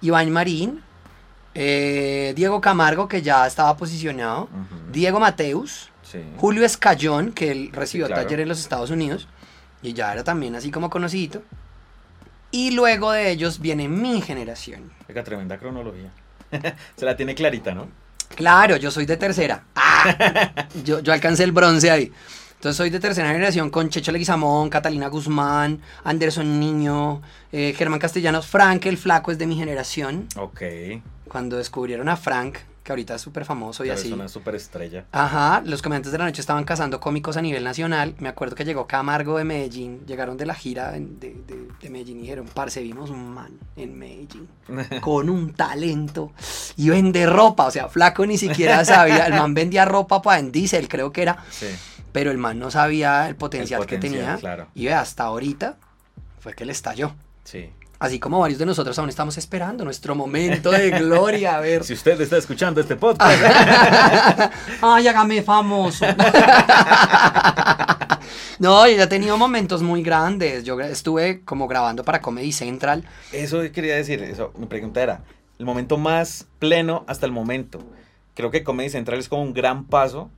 [0.03, 0.83] Iván Marín,
[1.55, 4.49] eh, Diego Camargo, que ya estaba posicionado.
[4.93, 6.21] Diego Mateus, Sí.
[6.37, 8.23] Julio Escayón, que él recibió Sí, claro.
[8.27, 9.27] taller en los Estados Unidos,
[9.83, 11.43] y ya era también así como conocidito.
[12.51, 14.93] Y luego de ellos viene mi generación.
[15.09, 16.11] Oiga, tremenda cronología.
[16.97, 17.89] Se la tiene clarita, ¿no?
[18.35, 19.65] Claro, yo soy de tercera.
[19.75, 20.67] ¡Ah!
[20.85, 22.13] Yo, yo alcancé el bronce ahí.
[22.57, 28.47] Entonces soy de tercera generación con Checho Leguizamón, Catalina Guzmán, Anderson Niño, eh, Germán Castellanos.
[28.47, 30.27] Frank el Flaco es de mi generación.
[30.37, 30.63] Ok.
[31.29, 34.09] Cuando descubrieron a Frank, que ahorita es súper famoso y Claro, así.
[34.09, 35.07] Es una superestrella.
[35.11, 38.15] Ajá, los comediantes de la noche estaban cazando cómicos a nivel nacional.
[38.19, 42.19] Me acuerdo que llegó Camargo de Medellín, llegaron de la gira de, de- de Medellín
[42.19, 44.47] y dijeron, parce, vimos un man en Medellín
[45.01, 46.33] con un talento
[46.77, 47.67] y vende ropa.
[47.67, 51.23] O sea, flaco ni siquiera sabía, el man vendía ropa para en Diesel, creo que
[51.23, 51.69] era, Sí.
[52.13, 54.37] pero el man no sabía el potencial, que potencial, tenía.
[54.37, 54.67] claro.
[54.75, 55.79] Y hasta ahorita
[56.39, 57.15] fue que le estalló.
[57.45, 57.71] Sí.
[58.05, 61.83] Así como varios de nosotros aún estamos esperando nuestro momento de gloria, a ver.
[61.85, 63.43] Si usted está escuchando este podcast,
[64.83, 66.05] Ay, hágame famoso.
[68.59, 70.65] no, yo ya he tenido momentos muy grandes.
[70.65, 73.05] Yo estuve como grabando para Comedy Central.
[73.33, 74.23] eso quería decir.
[74.23, 75.23] Eso, mi pregunta era:
[75.59, 77.79] el momento más pleno hasta el momento.
[78.35, 80.29] Creo que Comedy Central es como un gran paso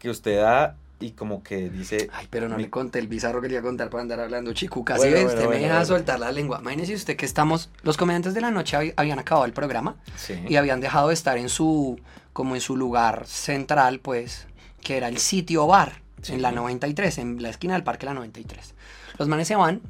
[0.00, 2.08] que usted da y como que dice.
[2.12, 4.52] Ay, pero no mi- le conté el bizarro que quería contar para andar hablando.
[4.52, 5.24] Bueno, ¿sí ves?
[5.24, 6.58] bueno, usted me deja soltar la lengua.
[6.60, 7.68] Imagínese usted que estamos.
[7.82, 10.34] Los comediantes de la noche hab- habían acabado el programa Sí.
[10.48, 11.98] y habían dejado de estar en su.
[12.32, 14.46] como en su lugar central, pues,
[14.82, 16.34] que era el sitio bar Sí.
[16.34, 18.74] en la 93, en la esquina del parque La 93.
[19.18, 19.80] Los manes se van,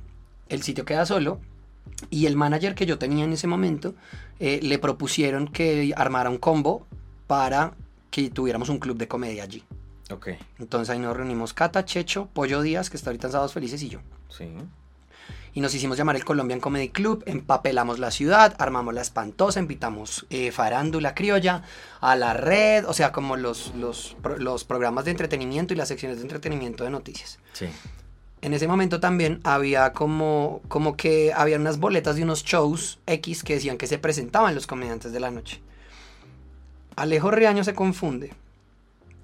[0.49, 1.41] el sitio queda solo
[2.09, 3.95] y el manager que yo tenía en ese momento
[4.39, 6.87] eh, le propusieron que armara un combo
[7.27, 7.73] para
[8.13, 9.65] que tuviéramos un club de comedia allí.
[10.11, 10.29] Ok.
[10.59, 13.89] Entonces ahí nos reunimos Cata, Checho, Pollo Díaz, que está ahorita en Sábados Felices, y
[13.89, 14.01] yo.
[14.29, 14.49] Sí.
[15.53, 20.27] Y nos hicimos llamar el Colombian Comedy Club, empapelamos la ciudad, armamos la espantosa, invitamos
[20.29, 21.63] eh, farándula criolla
[22.01, 26.19] a la red, o sea, como los, los, los programas de entretenimiento y las secciones
[26.19, 27.39] de entretenimiento de noticias.
[27.55, 27.69] Sí.
[28.43, 33.43] En ese momento también había como, como que había unas boletas de unos shows X
[33.43, 35.63] que decían que se presentaban los comediantes de la noche.
[36.97, 38.35] Alejo Riaño se confunde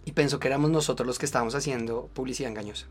[0.04, 2.86] y pensó que éramos nosotros los que estábamos haciendo publicidad engañosa.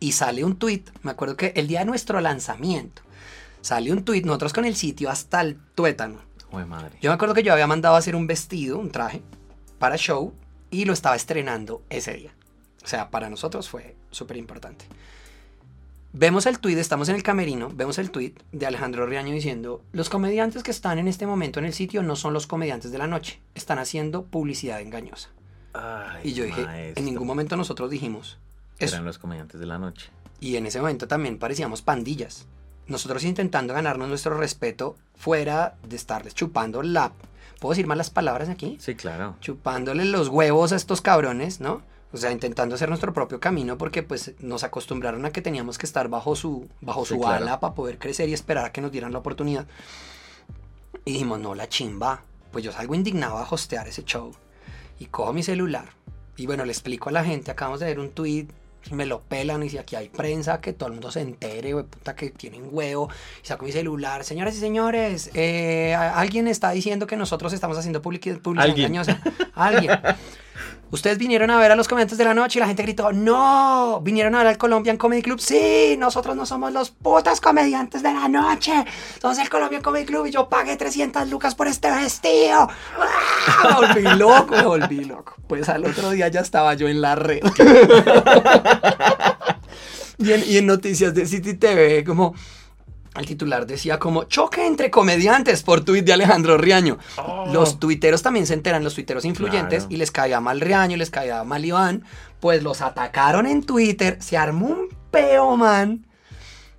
[0.00, 3.02] Y sale un tweet, me acuerdo que el día de nuestro lanzamiento,
[3.60, 6.18] sale un tweet, nosotros con el sitio hasta el tuétano.
[6.50, 6.98] Joder, madre.
[7.00, 9.22] Yo me acuerdo que yo había mandado a hacer un vestido, un traje,
[9.78, 10.32] para show,
[10.70, 12.34] y lo estaba estrenando ese día.
[12.82, 14.86] O sea, para nosotros fue súper importante.
[16.14, 20.10] Vemos el tweet, estamos en el camerino, vemos el tweet de Alejandro Riaño diciendo, los
[20.10, 23.06] comediantes que están en este momento en el sitio no son los comediantes de la
[23.06, 25.30] noche, están haciendo publicidad engañosa.
[25.74, 27.00] Ay, Y yo dije, maestro.
[27.00, 28.38] en ningún momento nosotros dijimos
[28.78, 28.94] eso.
[28.96, 30.10] Eran los comediantes de la noche.
[30.40, 32.46] Y en ese momento también parecíamos pandillas.
[32.88, 37.12] Nosotros intentando ganarnos nuestro respeto fuera de estarles chupando la...
[37.60, 38.76] ¿Puedo decir malas palabras aquí?
[38.80, 39.36] Sí, claro.
[39.40, 41.80] Chupándole los huevos a estos cabrones, ¿no?
[42.12, 45.86] O sea, intentando hacer nuestro propio camino porque pues nos acostumbraron a que teníamos que
[45.86, 47.36] estar bajo su, bajo Sí, su claro.
[47.44, 49.66] ala para poder crecer y esperar a que nos dieran la oportunidad.
[51.04, 52.24] Y dijimos, no, la chimba.
[52.50, 54.32] Pues yo salgo indignado a hostear ese show.
[55.02, 55.86] Y cojo mi celular.
[56.36, 58.46] Y bueno, le explico a la gente, acabamos de ver un tweet,
[58.92, 61.84] me lo pelan y si aquí hay prensa, que todo el mundo se entere, güey,
[61.84, 63.08] puta, que tienen huevo.
[63.42, 68.00] Y saco mi celular, señoras y señores, eh, alguien está diciendo que nosotros estamos haciendo
[68.00, 68.86] publici- publicidad Alguien.
[68.94, 69.20] engañosa.
[69.54, 69.90] Alguien.
[70.92, 74.02] Ustedes vinieron a ver a los comediantes de la noche y la gente gritó, no,
[74.02, 75.40] vinieron a ver al Colombian Comedy Club.
[75.40, 78.84] Sí, nosotros no somos los putos comediantes de la noche.
[79.18, 82.68] Somos el Colombian Comedy Club y yo pagué 300 lucas por este vestido.
[82.98, 83.64] ¡Ah!
[83.64, 85.34] Me volví loco, me volví loco.
[85.46, 87.40] Pues al otro día ya estaba yo en la red.
[90.18, 92.34] y, en, y en noticias de City TV, como...
[93.14, 96.96] El titular decía como choque entre comediantes por tuit de Alejandro Riaño.
[97.52, 99.94] Los tuiteros también se enteran, los tuiteros influyentes, Claro.
[99.94, 102.04] y les caía mal Riaño, les caía mal Iván,
[102.40, 106.06] pues los atacaron en Twitter, se armó un peo, man,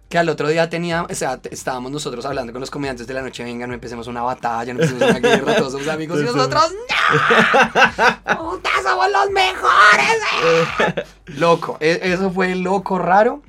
[0.10, 3.22] que al otro día tenía, o sea, estábamos nosotros hablando con los comediantes de la
[3.22, 6.64] noche, venga, no empecemos una batalla, no empecemos una guerra, todos somos amigos, y nosotros,
[8.28, 8.38] ¡no!
[8.38, 11.06] ¡Puta, somos los mejores!
[11.38, 13.42] Loco, e- eso fue loco, raro.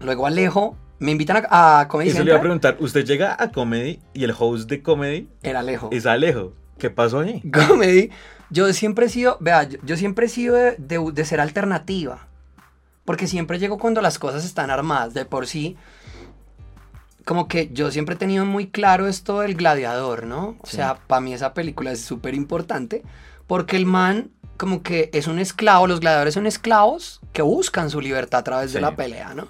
[0.00, 2.40] Luego Alejo, me invitan a, a Comedy Eso le iba a Central.
[2.40, 2.76] preguntar.
[2.80, 5.88] Usted llega a Comedy y el host de Comedy Era Alejo.
[5.92, 6.54] es Alejo.
[6.78, 7.42] ¿Qué pasó ahí?
[7.68, 8.10] comedy,
[8.50, 12.26] yo siempre he sido, vea, yo, yo siempre he sido de, de- de ser alternativa.
[13.04, 15.14] Porque siempre llego cuando las cosas están armadas.
[15.14, 15.76] De por sí,
[17.24, 20.56] como que yo siempre he tenido muy claro esto del gladiador, ¿no?
[20.60, 23.02] O sea, para mí esa película es súper importante.
[23.46, 28.00] Porque el man, como que es un esclavo, los gladiadores son esclavos que buscan su
[28.00, 28.82] libertad a través de Sí.
[28.82, 29.48] la pelea, ¿no?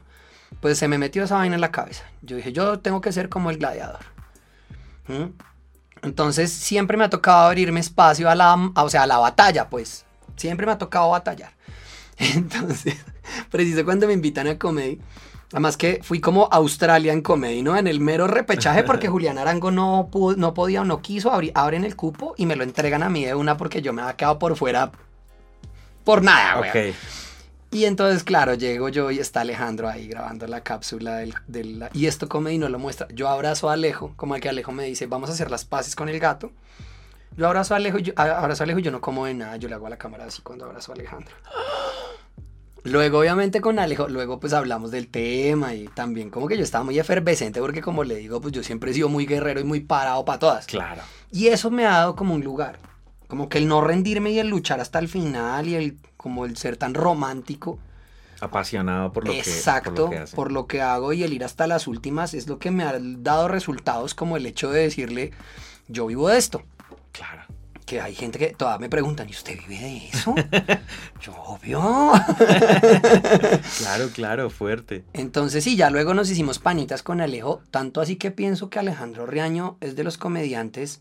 [0.61, 2.05] Pues se me metió esa vaina en la cabeza.
[2.23, 4.01] Yo dije, yo tengo que ser como el gladiador.
[5.07, 5.31] ¿Mm?
[6.03, 9.69] Entonces siempre me ha tocado abrirme espacio a la, a- o sea, a la batalla,
[9.69, 10.05] pues.
[10.37, 11.53] Siempre me ha tocado batallar.
[12.19, 12.97] Entonces,
[13.51, 15.01] preciso cuando me invitan a comedy.
[15.53, 17.77] Además que fui como Australia en comedy, ¿no?
[17.77, 21.53] En el mero repechaje porque Julián Arango no, pudo- no podía o no quiso, abrir,
[21.55, 24.17] abren el cupo y me lo entregan a mí de una porque yo me había
[24.17, 24.93] quedado por fuera
[26.05, 26.91] por nada, güey.
[26.91, 26.97] Ok.
[27.71, 32.07] Y entonces, claro, llego yo y está Alejandro ahí grabando la cápsula del, del- y
[32.07, 33.07] esto comedy no lo muestra.
[33.13, 35.95] Yo abrazo a Alejo, como el que Alejo me dice, vamos a hacer las paces
[35.95, 36.51] con el gato.
[37.37, 39.57] Yo abrazo a Alejo y yo, abrazo a Alejo y yo no como de nada,
[39.59, 41.35] yo le hago a la cámara así cuando abrazo a Alejandro.
[42.85, 46.85] Luego, obviamente, con Alejo, luego pues hablamos del tema y también como que yo estaba
[46.85, 49.81] muy efervescente porque como le digo, pues yo siempre he sido muy guerrero y muy
[49.81, 50.67] parado para todas.
[50.67, 51.03] Claro.
[51.31, 52.79] Y eso me ha dado como un lugar.
[53.29, 56.57] Como que el no rendirme y el luchar hasta el final y el como el
[56.57, 57.79] ser tan romántico.
[58.41, 60.37] Apasionado por lo que Exacto, por lo que hace.
[60.37, 62.97] por lo que hago y el ir hasta las últimas es lo que me ha
[63.01, 65.33] dado resultados como el hecho de decirle,
[65.89, 66.63] yo vivo de esto.
[67.13, 67.43] Claro.
[67.85, 70.35] Que hay gente que todavía me preguntan, ¿y usted vive de eso?
[71.21, 72.13] yo, obvio.
[73.79, 75.05] Claro, claro, fuerte.
[75.13, 79.27] Entonces sí, ya luego nos hicimos panitas con Alejo, tanto así que pienso que Alejandro
[79.27, 81.01] Riaño es de los comediantes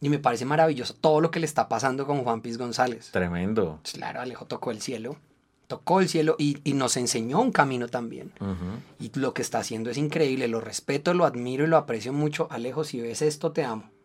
[0.00, 3.10] Y me parece maravilloso todo lo que le está pasando con Juan Piz González.
[3.12, 3.78] Tremendo.
[3.82, 5.16] Pues Claro, Alejo tocó el cielo.
[5.66, 8.32] tocó el cielo y, y nos enseñó un camino también.
[8.98, 12.48] Y lo que está haciendo es increíble, lo respeto, lo admiro y lo aprecio mucho.
[12.50, 13.84] Alejo, si ves esto, te amo.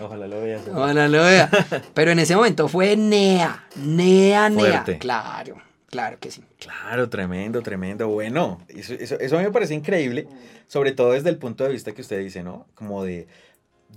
[0.00, 0.62] Ojalá lo veas.
[0.68, 1.50] Ojalá lo vea.
[1.94, 4.58] Pero en ese momento fue Nea, Nea, Nea.
[4.58, 4.98] Fuerte.
[4.98, 6.44] Claro, claro que sí.
[6.58, 8.08] Claro, tremendo, tremendo.
[8.08, 10.28] Bueno, eso, eso, eso a mí me parece increíble,
[10.66, 12.66] sobre todo desde el punto de vista que usted dice, ¿no?
[12.74, 13.26] Como de,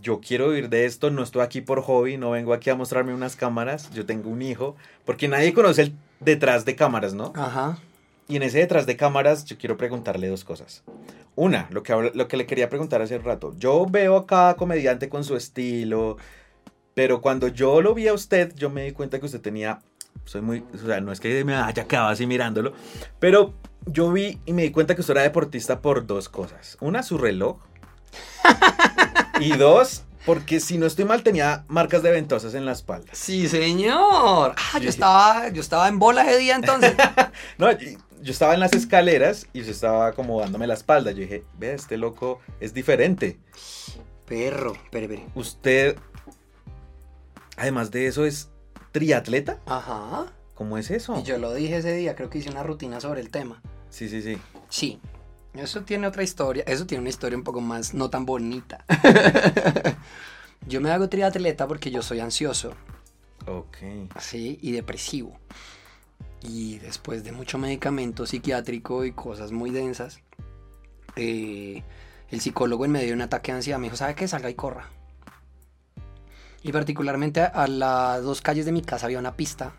[0.01, 3.13] yo quiero vivir de esto, no estoy aquí por hobby, no vengo aquí a mostrarme
[3.13, 4.75] unas cámaras, yo tengo un hijo,
[5.06, 7.34] porque nadie conoce el detrás de cámaras, ¿no?
[7.36, 7.77] Ajá.
[8.27, 10.84] Y en ese detrás de cámaras yo quiero preguntarle dos cosas.
[11.36, 13.54] Una, lo que, lo que le quería preguntar hace rato.
[13.58, 16.17] Yo veo a cada comediante con su estilo,
[16.93, 19.80] pero cuando yo lo vi a usted, yo me di cuenta que usted tenía,
[20.25, 22.73] soy muy, o sea, no es que me haya quedado así mirándolo,
[23.19, 23.54] pero
[23.86, 26.77] yo vi y me di cuenta que usted era deportista por dos cosas.
[26.80, 27.58] Una, su reloj.
[29.41, 33.12] y dos, porque si no estoy mal, tenía marcas de ventosas en la espalda.
[33.13, 34.56] Sí, señor.
[34.58, 36.93] Ah, yo estaba, yo estaba en bola ese día entonces.
[37.58, 41.12] No, yo estaba en las escaleras y usted estaba como dándome la espalda.
[41.12, 43.39] Yo dije, vea, este loco es diferente.
[44.25, 45.27] Perro, pere, pere.
[45.36, 45.97] Usted,
[47.58, 48.49] además de eso, es
[48.91, 49.60] triatleta.
[49.65, 50.27] Ajá.
[50.54, 51.17] ¿Cómo es eso?
[51.19, 53.62] Y yo lo dije ese día, creo que hice una rutina sobre el tema.
[53.89, 54.38] Sí, sí, sí.
[54.69, 54.99] Sí.
[55.53, 56.63] Eso tiene otra historia.
[56.65, 58.85] Eso tiene una historia un poco más no tan bonita.
[60.67, 62.73] yo me hago triatleta porque yo soy ansioso.
[63.47, 63.77] Ok.
[64.19, 65.37] Sí, y depresivo.
[66.41, 70.21] Y después de mucho medicamento psiquiátrico y cosas muy densas,
[71.15, 71.83] eh,
[72.29, 74.27] el psicólogo en medio de un ataque de ansiedad me dijo, ¿sabe qué?
[74.27, 74.89] Salga y corra.
[76.63, 79.73] Y particularmente a, a las dos calles de mi casa había una pista.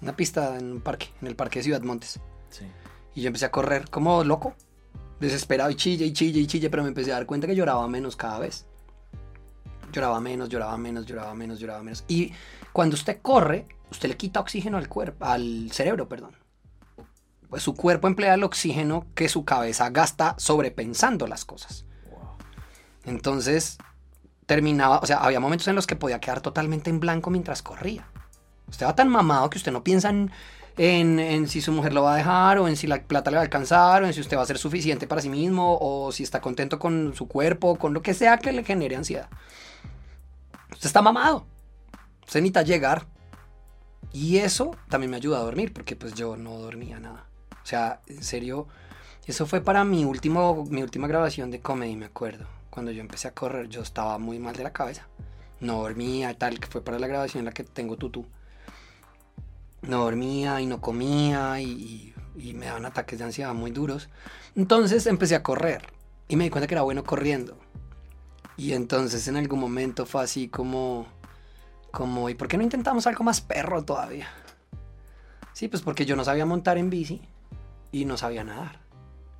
[0.00, 2.18] Una pista en un parque, en el parque de Ciudad Montes.
[2.50, 2.66] Sí.
[3.14, 4.54] Y yo empecé a correr como loco,
[5.20, 7.86] desesperado y chille y chille y chille, pero me empecé a dar cuenta que lloraba
[7.88, 8.66] menos cada vez.
[9.92, 12.04] Lloraba menos, lloraba menos, lloraba menos, lloraba menos.
[12.08, 12.32] Y
[12.72, 16.36] cuando usted corre, usted le quita oxígeno al cuerpo, al cerebro, perdón.
[17.50, 21.84] Pues su cuerpo emplea el oxígeno que su cabeza gasta sobrepensando las cosas.
[23.04, 23.76] Entonces,
[24.46, 28.08] terminaba, o sea, había momentos en los que podía quedar totalmente en blanco mientras corría.
[28.68, 30.30] Usted va tan mamado que usted no piensa en,
[30.76, 33.42] en, si su mujer lo va a dejar, o en si la plata le va
[33.42, 36.22] a alcanzar, o en si usted va a ser suficiente para sí mismo, o si
[36.22, 39.28] está contento con su cuerpo, con lo que sea que le genere ansiedad.
[40.72, 41.46] Usted está mamado.
[42.26, 43.06] Usted necesita llegar.
[44.12, 47.26] Y eso también me ayuda a dormir, porque pues yo no dormía nada.
[47.62, 48.66] O sea, en serio,
[49.26, 52.46] eso fue para mi, último, mi última grabación de comedy, me acuerdo.
[52.70, 55.06] Cuando yo empecé a correr, yo estaba muy mal de la cabeza.
[55.60, 58.26] No dormía tal, que fue para la grabación en la que tengo tutú.
[59.82, 62.14] No dormía y no comía y, y-
[62.50, 64.08] y me daban ataques de ansiedad muy duros.
[64.56, 65.82] Entonces empecé a correr
[66.28, 67.58] y me di cuenta que era bueno corriendo.
[68.56, 71.06] Y entonces en algún momento fue así como,
[71.90, 74.28] como, ¿y por qué no intentamos algo más perro todavía?
[75.52, 77.20] Sí, pues porque yo no sabía montar en bici
[77.90, 78.80] y no sabía nadar.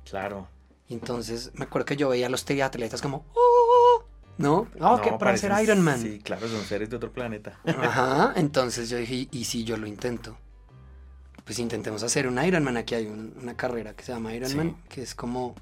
[0.09, 0.47] Claro.
[0.89, 3.52] Entonces me acuerdo que yo veía a los triatletas como, "Oh",
[4.37, 4.67] ¿no?
[4.79, 5.99] Oh, que para ser Iron Man.
[5.99, 7.59] Sí, claro, son seres de otro planeta.
[7.65, 10.37] Ajá, entonces yo dije, ¿y si yo lo intento?
[11.45, 12.77] Pues intentemos hacer un Ironman.
[12.77, 15.55] Aquí hay un- una carrera que se llama Ironman, que es como,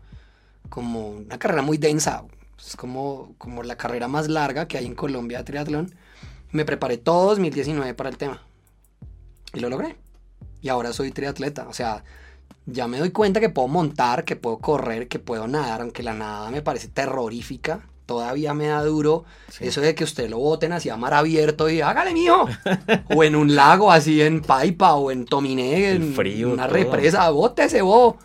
[0.69, 2.23] como una carrera muy densa.
[2.63, 5.95] Es como, como la carrera más larga que hay en Colombia de triatlón.
[6.51, 8.43] Me preparé todo 2019 para el tema.
[9.53, 9.97] Y lo logré.
[10.61, 11.67] Y ahora soy triatleta.
[11.67, 12.03] O sea,
[12.67, 16.13] ya me doy cuenta que puedo montar, que puedo correr, que puedo nadar, aunque la
[16.13, 17.87] nada me parece terrorífica.
[18.11, 19.23] Todavía me da duro
[19.61, 22.45] eso de que usted lo boten así a mar abierto y hágale mío.
[23.15, 26.75] o en un lago así en Paipa o en Tominé, en frío, una todo.
[26.75, 28.17] represa, bótese bo.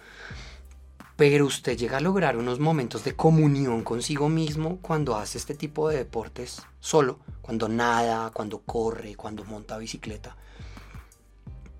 [1.15, 5.89] Pero usted llega a lograr unos momentos de comunión consigo mismo cuando hace este tipo
[5.89, 10.37] de deportes solo, cuando nada, cuando corre, cuando monta bicicleta,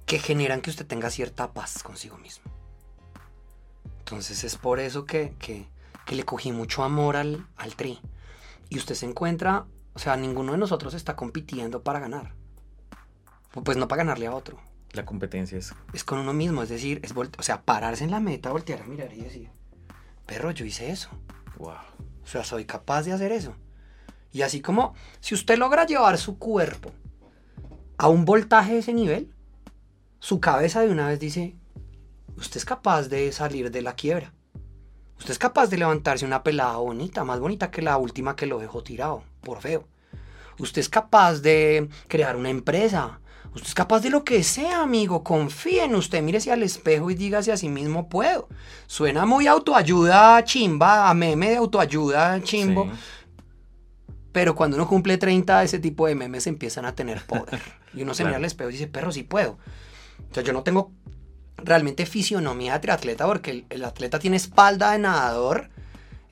[0.07, 2.45] que generan que usted tenga cierta paz consigo mismo.
[3.99, 5.67] Entonces es por eso que, que-
[6.07, 8.01] que le cogí mucho amor al, al tri.
[8.71, 12.33] Y usted se encuentra, o sea, ninguno de nosotros está compitiendo para ganar.
[13.65, 14.59] Pues no para ganarle a otro.
[14.93, 15.75] La competencia es.
[15.93, 18.87] Es con uno mismo, es decir, es o sea, pararse en la meta, voltear a
[18.87, 19.51] mirar y decir,
[20.25, 21.11] perro, yo hice eso.
[21.59, 21.75] Wow.
[22.23, 23.55] O sea, soy capaz de hacer eso.
[24.33, 26.93] Y así como, si usted logra llevar su cuerpo
[27.99, 29.35] a un voltaje de ese nivel,
[30.19, 31.57] su cabeza de una vez dice,
[32.37, 34.33] usted es capaz de salir de la quiebra.
[35.19, 38.59] Usted es capaz de levantarse una pelada bonita, más bonita que la última que lo
[38.59, 39.87] dejó tirado, por feo.
[40.59, 43.21] Usted es capaz de crear una empresa.
[43.55, 45.23] Usted es capaz de lo que sea, amigo.
[45.25, 46.23] Confíe en usted.
[46.23, 48.49] Mírese al espejo y dígase a sí mismo, puedo.
[48.87, 52.85] Suena muy autoayuda chimba, a meme de autoayuda chimbo.
[52.85, 52.91] Sí.
[54.33, 57.61] Pero cuando uno cumple 30, ese tipo de memes empiezan a tener poder.
[57.95, 59.53] Y uno se mira al espejo y dice, perro, sí puedo.
[60.31, 60.93] O sea, yo no tengo
[61.57, 65.71] realmente fisionomía de triatleta porque el, el atleta tiene espalda de nadador,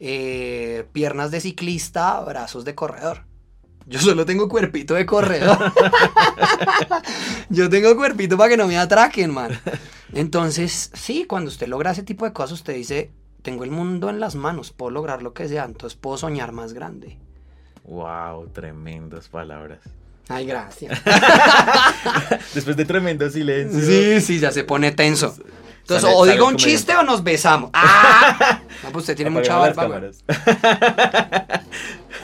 [0.01, 3.25] eh, piernas de ciclista, brazos de corredor.
[3.87, 5.59] Yo solo tengo cuerpito de corredor.
[7.51, 9.59] Yo tengo cuerpito para que no me atraquen, man.
[10.15, 13.11] Entonces, sí, cuando usted logra ese tipo de cosas, usted dice,
[13.43, 16.73] tengo el mundo en las manos, puedo lograr lo que sea, entonces puedo soñar más
[16.73, 17.19] grande.
[17.85, 19.81] Wow, tremendas palabras.
[20.29, 21.01] Ay, gracias.
[22.55, 23.81] Después de tremendo silencio.
[23.81, 25.37] Sí, sí, ya se pone tenso.
[25.81, 27.71] Entonces, Sale- o digo un chiste o nos besamos.
[27.75, 28.61] ¡Ah!
[28.83, 31.61] No, pues usted tiene mucha Apagamos barba.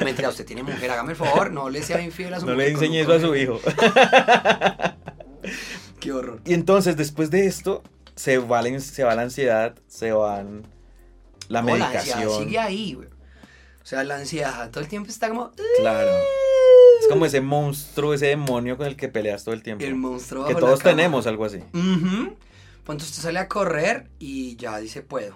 [0.02, 2.68] Mentira, usted tiene mujer, hágame el favor, no le sea infiel a su No mujer
[2.68, 3.60] le con enseñe eso a su hijo.
[6.00, 6.40] Qué horror.
[6.46, 7.82] Y entonces, después de esto,
[8.16, 10.62] se va la, se va la ansiedad, se van
[11.48, 12.44] la No, la medicación.
[12.44, 13.08] sigue ahí, güey.
[13.82, 15.50] O sea, la ansiedad todo el tiempo está como...
[15.78, 16.10] Claro.
[17.00, 19.84] Es como ese monstruo, ese demonio con el que peleas todo el tiempo.
[19.84, 20.96] El monstruo Que la todos cama.
[20.96, 21.58] tenemos algo así.
[21.72, 22.36] Ujú.
[22.84, 25.34] Cuando usted sale a correr y ya dice puedo.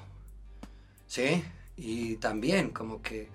[1.06, 1.42] ¿Sí?
[1.76, 3.28] Y también como que...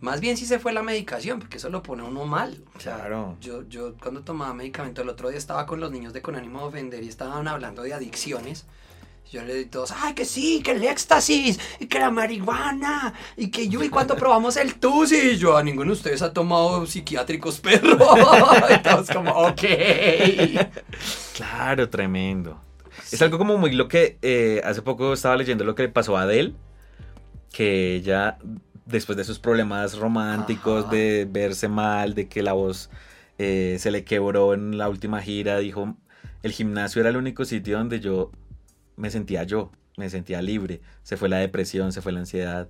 [0.00, 2.62] Más bien si se fue la medicación, porque eso lo pone uno mal.
[2.76, 3.36] O sea, Claro.
[3.40, 6.60] yo, yo cuando tomaba medicamento el otro día estaba con los niños de Con ánimo
[6.60, 8.66] de ofender y estaban hablando de adicciones.
[9.30, 13.50] Yo le di todos, ay, que sí, que el éxtasis, y que la marihuana, y
[13.50, 16.86] que yo, y cuando probamos el tusi, y yo, a ninguno de ustedes ha tomado
[16.86, 17.98] psiquiátricos, perro.
[18.74, 19.62] y todos como, ok.
[21.34, 22.58] Claro, tremendo.
[23.12, 26.16] Es algo como muy lo que eh, hace poco estaba leyendo lo que le pasó
[26.16, 26.54] a Adele,
[27.52, 28.38] que ella,
[28.86, 30.94] después de sus problemas románticos, Ajá.
[30.94, 32.88] de verse mal, de que la voz
[33.36, 35.96] eh, se le quebró en la última gira, dijo,
[36.42, 38.30] el gimnasio era el único sitio donde yo
[38.98, 40.80] me sentía yo, me sentía libre.
[41.02, 42.68] Se fue la depresión, se fue la ansiedad.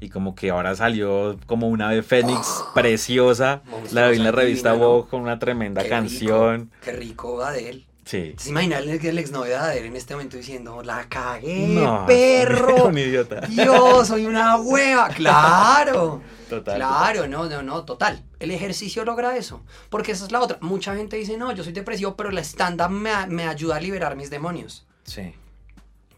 [0.00, 3.62] Y como que ahora salió como una ave fénix preciosa.
[3.92, 4.72] La vi en la revista.
[4.72, 6.70] Vogue con una tremenda Qué rico, canción.
[6.82, 7.84] Qué rico Adele.
[8.04, 8.34] Sí.
[8.36, 12.86] ¿Se imagina el, el exnovio de Adele en este momento diciendo, la cagué, No, perro?
[12.88, 13.42] un idiota.
[13.42, 15.08] Dios, soy una hueva.
[15.08, 16.20] Claro.
[16.48, 16.76] Total.
[16.76, 18.22] Claro, no, no, no, total.
[18.40, 19.62] El ejercicio logra eso.
[19.88, 20.58] Porque esa es la otra.
[20.60, 24.16] Mucha gente dice, no, yo soy depresivo, pero la stand-up me, me ayuda a liberar
[24.16, 24.86] mis demonios.
[25.04, 25.34] Sí.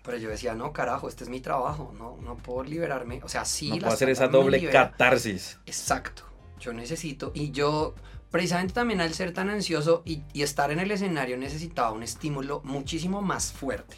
[0.05, 1.95] Pero yo decía, no, carajo, este es mi trabajo.
[1.97, 3.23] No, no puedo liberarme.
[3.25, 3.71] O sea, sí.
[3.71, 4.91] no la puedo hacer esa doble libera.
[4.91, 5.59] catarsis.
[5.65, 6.25] Exacto.
[6.61, 7.33] Yo necesito.
[7.35, 7.95] Y yo,
[8.31, 12.61] precisamente también al ser tan ansioso y, y estar en el escenario, necesitaba un estímulo
[12.65, 13.97] muchísimo más fuerte.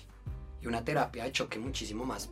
[0.63, 2.31] Y una terapia de choque muchísimo más.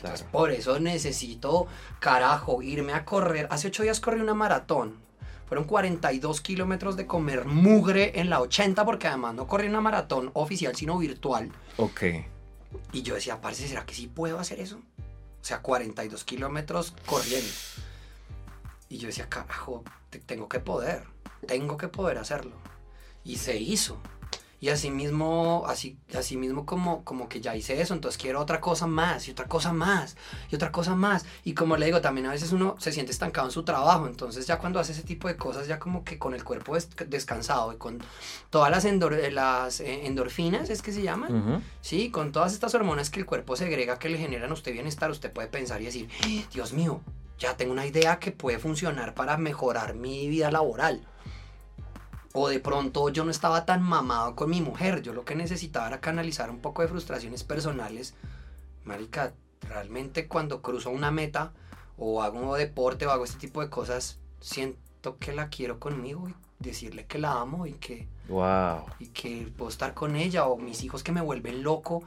[0.00, 0.24] Claro.
[0.32, 1.66] Por eso necesito,
[2.00, 3.46] carajo, irme a correr.
[3.50, 5.04] Hace ocho días corrí una maratón.
[5.46, 10.30] Fueron 42 kilómetros de comer mugre en la 80, porque además no corrí una maratón
[10.32, 11.52] oficial, sino virtual.
[11.76, 12.02] Ok.
[12.92, 14.76] Y yo decía, parce, ¿será que sí puedo hacer eso?
[14.76, 17.50] O sea, 42 kilómetros corriendo.
[18.88, 21.04] Y yo decía, carajo, te- tengo que poder,
[21.46, 22.56] tengo que poder hacerlo.
[23.24, 24.00] Y se hizo.
[24.60, 28.60] Y así mismo, así, así mismo como, como que ya hice eso, entonces quiero otra
[28.60, 30.16] cosa más, y otra cosa más,
[30.50, 31.26] y otra cosa más.
[31.44, 34.46] Y como le digo, también a veces uno se siente estancado en su trabajo, entonces
[34.46, 37.72] ya cuando hace ese tipo de cosas, ya como que con el cuerpo des- descansado
[37.72, 37.98] y con
[38.50, 41.62] todas las, endor- las eh, endorfinas, es que se llaman.
[41.82, 45.10] Sí, con todas estas hormonas que el cuerpo segrega que le generan a usted bienestar,
[45.10, 47.00] usted puede pensar y decir, "Ah, Dios mío,
[47.38, 51.06] ya tengo una idea que puede funcionar para mejorar mi vida laboral.
[52.36, 55.86] O de pronto yo no estaba tan mamado con mi mujer, yo lo que necesitaba
[55.86, 58.14] era canalizar un poco de frustraciones personales.
[58.82, 61.52] Marica, realmente cuando cruzo una meta
[61.96, 66.34] o hago deporte o hago este tipo de cosas, siento que la quiero conmigo y
[66.58, 68.86] decirle que la amo y que Wow.
[68.98, 72.02] y que puedo estar con ella o mis hijos que me vuelven loco.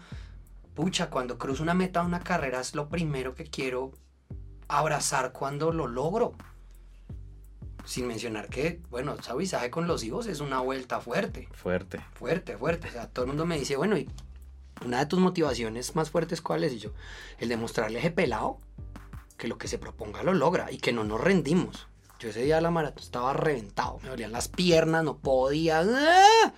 [0.76, 3.94] Pucha, cuando cruzo una meta de una carrera es lo primero que quiero
[4.68, 6.34] abrazar cuando lo logro.
[7.88, 12.04] Sin mencionar que, bueno, ese visaje con los hijos es una vuelta fuerte, Fuerte.
[12.14, 12.90] fuerte, fuerte.
[12.90, 14.10] O sea, todo el mundo me dice, bueno, y
[14.86, 16.74] una de tus motivaciones más fuertes, ¿cuál es?
[16.74, 16.92] Y yo,
[17.40, 18.60] el demostrarle a ese pelado
[19.38, 21.88] que lo que se proponga lo logra y que no nos rendimos.
[22.20, 25.82] Yo ese día de la maratón estaba reventado, me dolían las piernas, no podía.
[25.82, 26.54] ¡ah!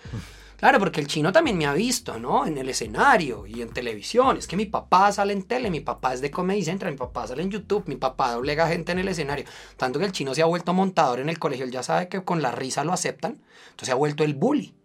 [0.59, 2.45] Claro, porque el chino también me ha visto, ¿no?
[2.45, 4.37] En el escenario y en televisión.
[4.37, 7.27] Es que mi papá sale en tele, mi papá es de Comedy Central, mi papá
[7.27, 9.45] sale en YouTube, mi papá doblega gente en el escenario.
[9.77, 12.23] Tanto que el chino se ha vuelto montador en el colegio, él ya sabe que
[12.23, 13.33] con la risa lo aceptan.
[13.71, 14.75] Entonces se ha vuelto el bully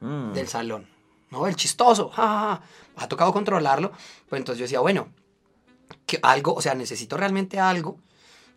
[0.00, 0.32] Mm.
[0.32, 0.86] del salón.
[1.30, 1.46] ¿no?
[1.46, 2.08] El chistoso.
[2.10, 2.62] ja, ja, ja.
[2.96, 3.92] Ha tocado controlarlo.
[4.28, 5.08] Pues entonces yo decía, bueno,
[6.06, 7.98] que algo, o sea, necesito realmente algo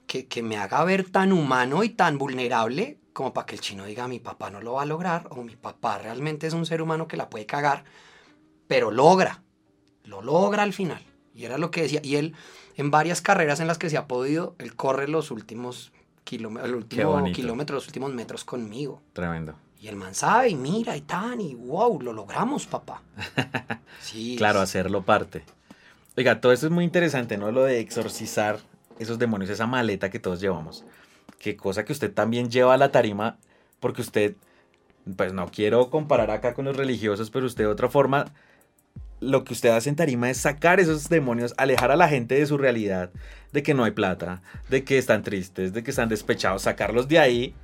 [0.07, 3.85] que, que me haga ver tan humano y tan vulnerable como para que el chino
[3.85, 6.81] diga, mi papá no lo va a lograr o mi papá realmente es un ser
[6.81, 7.83] humano que la puede cagar,
[8.67, 9.41] pero logra,
[10.05, 11.01] lo logra al final.
[11.33, 12.01] Y era lo que decía.
[12.03, 12.35] Y él,
[12.75, 15.91] en varias carreras en las que se ha podido, él corre los últimos
[16.23, 17.35] kilómetros, el último bonito.
[17.35, 19.01] kilómetro, los últimos metros conmigo.
[19.13, 19.55] Tremendo.
[19.79, 23.01] Y el man sabe y mira y tan y wow, lo logramos, papá.
[24.01, 24.35] Sí.
[24.37, 25.43] Claro, es- hacerlo parte.
[26.17, 27.51] Oiga, todo esto es muy interesante, ¿no?
[27.51, 28.59] Lo de exorcizar
[28.99, 30.83] esos demonios, esa maleta que todos llevamos.
[31.41, 33.39] Qué cosa que usted también lleva a la tarima,
[33.79, 34.35] porque usted,
[35.17, 38.25] pues no quiero comparar acá con los religiosos, pero usted de otra forma,
[39.19, 42.45] lo que usted hace en tarima es sacar esos demonios, alejar a la gente de
[42.45, 43.09] su realidad,
[43.53, 47.17] de que no hay plata, de que están tristes, de que están despechados, sacarlos de
[47.17, 47.55] ahí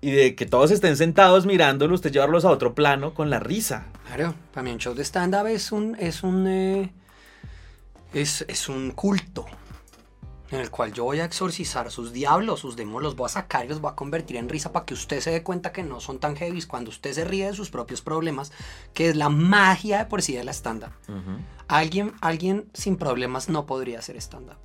[0.00, 3.86] y de que todos estén sentados mirándolo, usted llevarlos a otro plano con la risa.
[4.08, 6.90] Claro, para mí un show de stand-up es un, es un, eh,
[8.12, 9.46] es, es un culto
[10.54, 13.64] en el cual yo voy a exorcizar sus diablos, sus demonios, los voy a sacar
[13.64, 16.00] y los voy a convertir en risa para que usted se dé cuenta que no
[16.00, 18.52] son tan heavy cuando usted se ríe de sus propios problemas,
[18.92, 20.92] que es la magia de por sí de la stand-up.
[21.68, 24.56] Alguien, alguien sin problemas no podría hacer stand-up.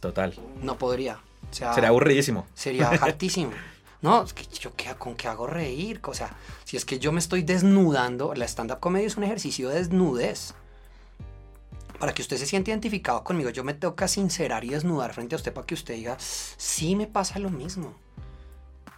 [0.00, 0.34] Total.
[0.62, 1.20] No podría.
[1.50, 2.46] O sea, Sería aburridísimo.
[2.54, 3.52] Sería hartísimo.
[4.02, 6.00] No, es que yo qué, con qué hago reír.
[6.04, 9.68] O sea, si es que yo me estoy desnudando, la stand-up comedy es un ejercicio
[9.68, 10.54] de desnudez.
[12.00, 15.34] Para que usted se sienta identificado conmigo, yo me tengo que sincerar y desnudar frente
[15.34, 17.94] a usted para que usted diga, sí me pasa lo mismo.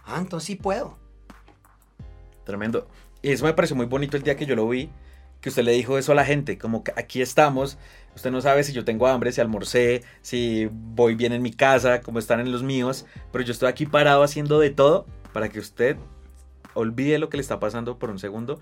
[0.05, 0.97] Ah, entonces sí puedo.
[2.45, 2.87] Tremendo.
[3.21, 4.89] Y eso me pareció muy bonito el día que yo lo vi,
[5.41, 7.77] que usted le dijo eso a la gente, como que aquí estamos,
[8.15, 11.99] usted no sabe si yo tengo hambre, si almorcé, si voy bien en mi casa,
[12.01, 15.59] cómo están en los míos, pero yo estoy aquí parado haciendo de todo para que
[15.59, 15.97] usted
[16.73, 18.61] olvide lo que le está pasando por un segundo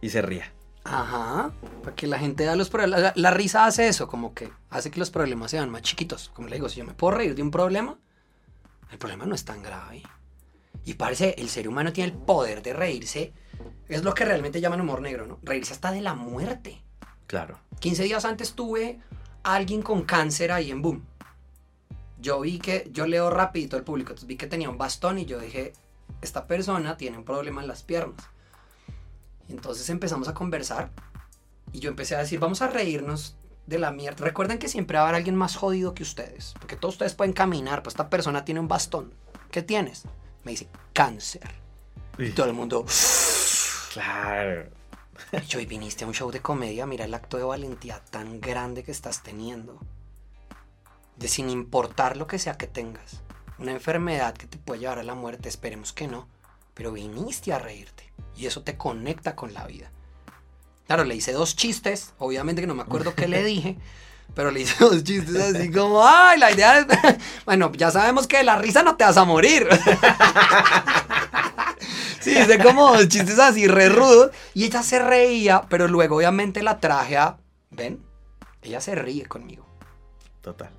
[0.00, 0.52] y se ría.
[0.88, 3.00] Ajá, para que la gente da los problemas.
[3.00, 6.30] La, la risa hace eso, como que hace que los problemas sean más chiquitos.
[6.30, 7.98] Como le digo, si yo me puedo reír de un problema,
[8.90, 10.02] el problema no es tan grave.
[10.84, 13.32] Y parece, el ser humano tiene el poder de reírse.
[13.88, 15.40] Es lo que realmente llaman humor negro, ¿no?
[15.42, 16.80] Reírse hasta de la muerte.
[17.26, 17.58] Claro.
[17.80, 19.00] 15 días antes tuve
[19.42, 21.04] a alguien con cáncer ahí en Boom.
[22.20, 25.26] Yo vi que, yo leo rapidito al público, entonces vi que tenía un bastón y
[25.26, 25.72] yo dije,
[26.22, 28.28] esta persona tiene un problema en las piernas.
[29.48, 30.90] Entonces empezamos a conversar
[31.72, 33.36] y yo empecé a decir, vamos a reírnos
[33.66, 34.24] de la mierda.
[34.24, 37.32] Recuerden que siempre va a haber alguien más jodido que ustedes, porque todos ustedes pueden
[37.32, 39.12] caminar, pues esta persona tiene un bastón.
[39.50, 40.04] ¿Qué tienes?
[40.44, 41.50] Me dice, cáncer.
[42.18, 42.84] Y todo el mundo,
[43.92, 44.70] Claro.
[45.32, 48.40] y yo, y viniste a un show de comedia, mira el acto de valentía tan
[48.40, 49.80] grande que estás teniendo.
[51.16, 53.22] De sin importar lo que sea que tengas.
[53.58, 56.28] Una enfermedad que te puede llevar a la muerte, esperemos que no.
[56.76, 58.12] Pero viniste a reírte.
[58.36, 59.90] Y eso te conecta con la vida.
[60.86, 62.12] Claro, le hice dos chistes.
[62.18, 63.78] Obviamente que no me acuerdo qué le dije.
[64.34, 66.86] Pero le hice dos chistes así como, ay, la idea es...
[67.46, 69.66] Bueno, ya sabemos que de la risa no te vas a morir.
[72.20, 74.32] Sí, hice como dos chistes así re rudos.
[74.52, 77.38] Y ella se reía, pero luego obviamente la traje a...
[77.70, 78.04] ¿Ven?
[78.62, 79.64] Ella se ríe conmigo.
[80.40, 80.70] Total.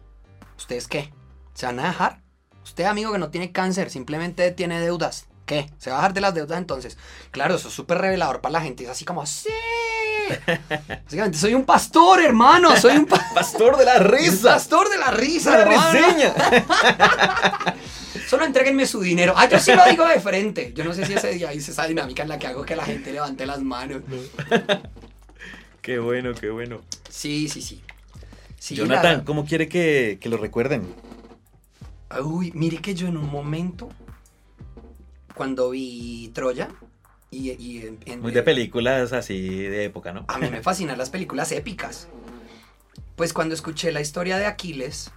[0.58, 1.14] ¿Ustedes qué?
[1.54, 2.22] ¿Se van a dejar?
[2.66, 5.28] Usted, amigo que no tiene cáncer, simplemente tiene deudas.
[5.48, 5.68] ¿Qué?
[5.80, 6.98] ¿Se va a dejar de las deudas entonces?
[7.32, 8.84] Claro, eso es súper revelador para la gente.
[8.84, 9.50] Es así como, ¡sí!
[11.06, 12.76] Básicamente, soy un pastor, hermano.
[12.76, 14.56] Soy un pa- Pastor de la risa.
[14.56, 16.34] pastor de la risa, Una reseña.
[18.28, 19.34] Solo entréguenme su dinero.
[19.38, 20.74] Ah, yo sí lo digo de frente.
[20.76, 22.84] Yo no sé si ese día hice esa dinámica en la que hago que la
[22.84, 24.02] gente levante las manos.
[25.82, 26.82] Qué bueno, qué bueno.
[27.10, 27.82] Sí, sí, sí.
[28.60, 30.94] Sí, Jonathan, la- ¿cómo quiere que, que lo recuerden?
[32.22, 33.88] Uy, mire que yo en un momento,
[35.38, 36.68] cuando vi Troya,
[37.30, 40.26] y, y en- en- Muy de películas así de época, ¿no?
[40.28, 42.08] a mí me fascinan las películas épicas.
[43.16, 45.12] Pues cuando escuché la historia de Aquiles,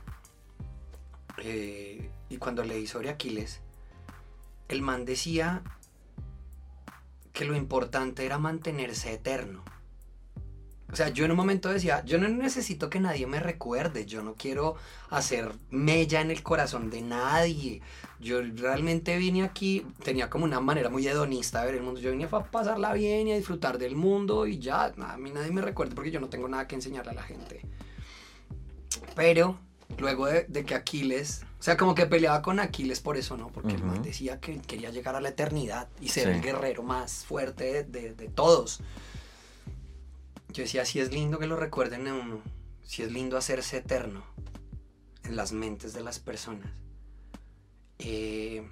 [1.39, 3.61] eh, y cuando leí sobre Aquiles,
[4.68, 5.62] el man decía
[7.33, 9.64] que lo importante era mantenerse eterno.
[10.93, 14.22] O sea, yo en un momento decía, yo no necesito que nadie me recuerde, yo
[14.22, 14.74] no quiero
[15.11, 17.80] hacer mella en el corazón de nadie.
[18.18, 22.01] Yo realmente vine aquí, tenía como una manera muy hedonista de ver el mundo.
[22.01, 25.51] Yo vine a pasarla bien y a disfrutar del mundo y ya, a mí nadie
[25.53, 27.62] me recuerde porque yo no tengo nada que enseñarle a la gente.
[29.14, 29.59] Pero
[29.99, 33.49] luego de, de que Aquiles, o sea, como que peleaba con Aquiles por eso, ¿no?
[33.49, 34.05] Porque el man Ujú.
[34.05, 36.30] decía que quería llegar a la eternidad y ser Sí.
[36.34, 38.80] el guerrero más fuerte de, de- de todos.
[40.53, 42.43] Yo decía, si es lindo que lo recuerden a uno,
[42.83, 44.25] si es lindo hacerse eterno
[45.23, 46.73] en las mentes de las personas.
[47.99, 48.67] Eh,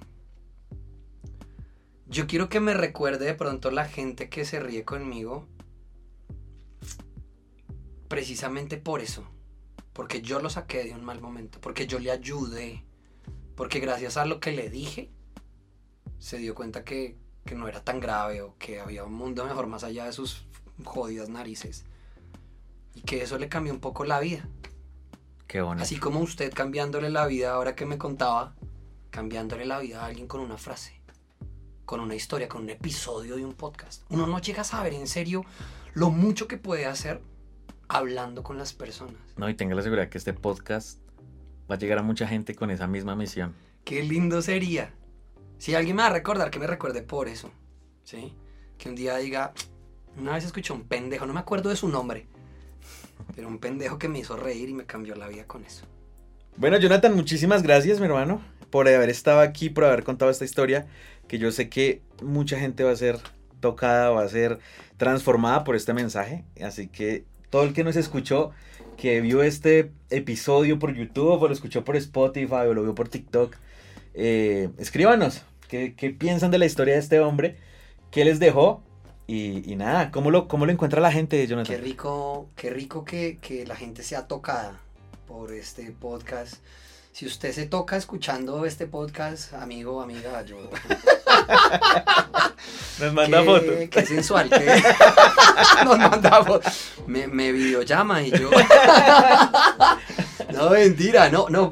[2.06, 5.46] yo quiero que me recuerde de pronto la gente que se ríe conmigo,
[8.08, 9.28] precisamente por eso,
[9.92, 12.84] porque yo lo saqué de un mal momento, porque yo le ayudé,
[13.54, 15.12] porque gracias a lo que le dije,
[16.18, 19.68] se dio cuenta que, que no era tan grave o que había un mundo mejor
[19.68, 20.48] más allá de sus
[20.84, 21.84] jodidas narices.
[22.94, 24.48] Y que eso le cambió un poco la vida.
[25.46, 25.82] Qué bonito.
[25.82, 28.54] Así como usted cambiándole la vida ahora que me contaba,
[29.10, 30.98] cambiándole la vida a alguien con una frase.
[31.88, 34.02] con una historia, con un episodio de un podcast.
[34.10, 35.46] Uno no llega a saber en serio
[35.94, 37.22] lo mucho que puede hacer
[37.88, 39.16] hablando con las personas.
[39.38, 41.00] No, y tenga la seguridad que este podcast
[41.70, 43.54] va a llegar a mucha gente con esa misma misión.
[43.84, 44.92] Qué lindo sería.
[45.56, 47.50] Si alguien me va a recordar, que me recuerde por eso.
[48.04, 48.34] ¿Sí?
[48.76, 49.54] Que un día diga,
[50.20, 52.26] una vez escuché un pendejo, no me acuerdo de su nombre,
[53.34, 55.84] pero un pendejo que me hizo reír y me cambió la vida con eso.
[56.56, 60.86] Bueno, Jonathan, muchísimas gracias, mi hermano, por haber estado aquí, por haber contado esta historia,
[61.28, 63.18] que yo sé que mucha gente va a ser
[63.60, 64.58] tocada, va a ser
[64.96, 66.44] transformada por este mensaje.
[66.60, 68.50] Así que todo el que nos escuchó,
[68.96, 73.08] que vio este episodio por YouTube, o lo escuchó por Spotify, o lo vio por
[73.08, 73.54] TikTok,
[74.14, 77.56] eh, escríbanos ¿qué, qué piensan de la historia de este hombre,
[78.10, 78.82] qué les dejó.
[79.30, 81.76] Y, y nada, ¿cómo lo, ¿cómo lo encuentra la gente, Jonathan?
[81.76, 84.80] Qué rico, qué rico que, que la gente sea tocada
[85.26, 86.54] por este podcast.
[87.12, 90.56] Si usted se toca escuchando este podcast, amigo, amiga, yo.
[93.00, 93.66] Nos manda qué, foto.
[93.90, 94.48] Qué sensual.
[94.48, 94.82] qué-
[95.84, 96.70] Nos manda foto.
[97.06, 98.50] Me, me videollama y yo.
[100.52, 101.70] no, mentira, no, no.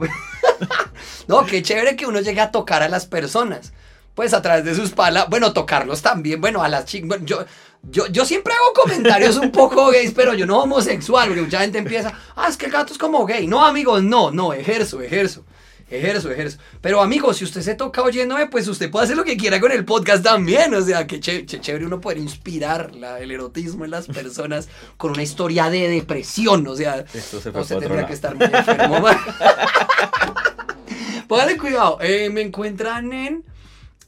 [1.28, 3.72] No, qué chévere que uno llegue a tocar a las personas.
[4.16, 5.30] Pues a través de sus palabras.
[5.30, 6.40] Bueno, tocarlos también.
[6.40, 7.20] Bueno, a las chicas.
[7.22, 7.44] yo,
[7.88, 11.78] yo, yo siempre hago comentarios un poco gays, pero yo no homosexual, porque mucha gente
[11.78, 12.12] empieza.
[12.34, 13.46] Ah, es que el gato es como gay.
[13.46, 15.44] No, amigos, no, no, ejerzo, ejerzo.
[15.88, 16.58] Ejerzo, ejerzo.
[16.80, 19.70] Pero amigos, si usted se toca oyéndome, pues usted puede hacer lo que quiera con
[19.70, 20.74] el podcast también.
[20.74, 24.68] O sea, que ché- ché- chévere uno poder inspirar la- el erotismo en las personas
[24.96, 26.66] con una historia de depresión.
[26.66, 28.04] O sea, Esto se fue usted lado.
[28.08, 29.04] que estar muy enfermo.
[31.28, 31.98] Póngale cuidado.
[32.00, 33.44] Eh, me encuentran en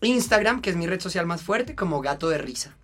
[0.00, 2.76] Instagram, que es mi red social más fuerte, como gato de risa.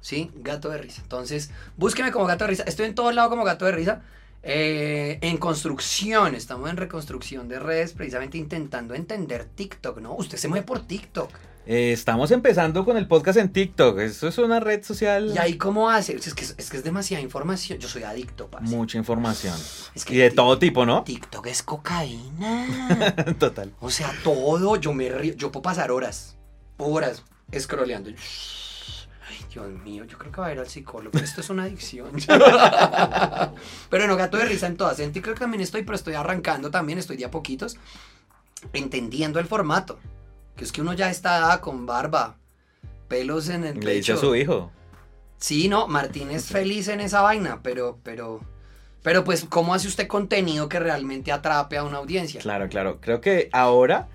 [0.00, 0.30] ¿Sí?
[0.36, 1.02] Gato de risa.
[1.02, 2.64] Entonces, búsqueme como gato de risa.
[2.64, 4.02] Estoy en todos lados como gato de risa.
[4.42, 10.14] Eh, en construcción, estamos en reconstrucción de redes, precisamente intentando entender TikTok, ¿no?
[10.14, 11.30] Usted se mueve por TikTok.
[11.66, 13.98] Eh, estamos empezando con el podcast en TikTok.
[14.00, 15.32] Eso es una red social.
[15.34, 16.16] ¿Y ahí cómo hace?
[16.16, 17.78] Es que es, que es demasiada información.
[17.78, 18.74] Yo soy adicto, parce.
[18.74, 19.54] Mucha información.
[19.94, 21.04] Es que y de todo tipo, ¿no?
[21.04, 23.34] TikTok es cocaína.
[23.38, 23.72] Total.
[23.80, 26.36] O sea, todo, yo me río, yo puedo pasar horas,
[26.86, 27.24] horas,
[27.56, 28.10] scrolleando.
[28.10, 28.16] Ay,
[29.52, 31.18] Dios mío, yo creo que va a ir al psicólogo.
[31.18, 32.10] Esto es una adicción.
[33.90, 34.98] pero no, gato de risa en todas.
[34.98, 37.76] En TikTok también estoy, pero estoy arrancando también, estoy de a poquitos,
[38.72, 39.98] entendiendo el formato.
[40.56, 42.36] Que es que uno ya está con barba,
[43.08, 44.28] pelos en el Le dice a pecho.
[44.28, 44.72] su hijo.
[45.38, 48.40] Sí, no, Martín es feliz en esa vaina, pero, pero,
[49.02, 52.40] pero pues, ¿cómo hace usted contenido que realmente atrape a una audiencia?
[52.40, 53.00] Claro, claro.
[53.00, 54.08] Creo que ahora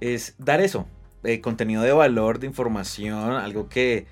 [0.00, 0.86] es dar eso.
[1.24, 4.06] Eh, contenido de valor, de información, algo que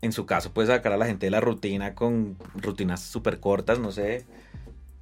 [0.00, 3.78] en su caso puede sacar a la gente de la rutina con rutinas súper cortas,
[3.78, 4.24] no sé.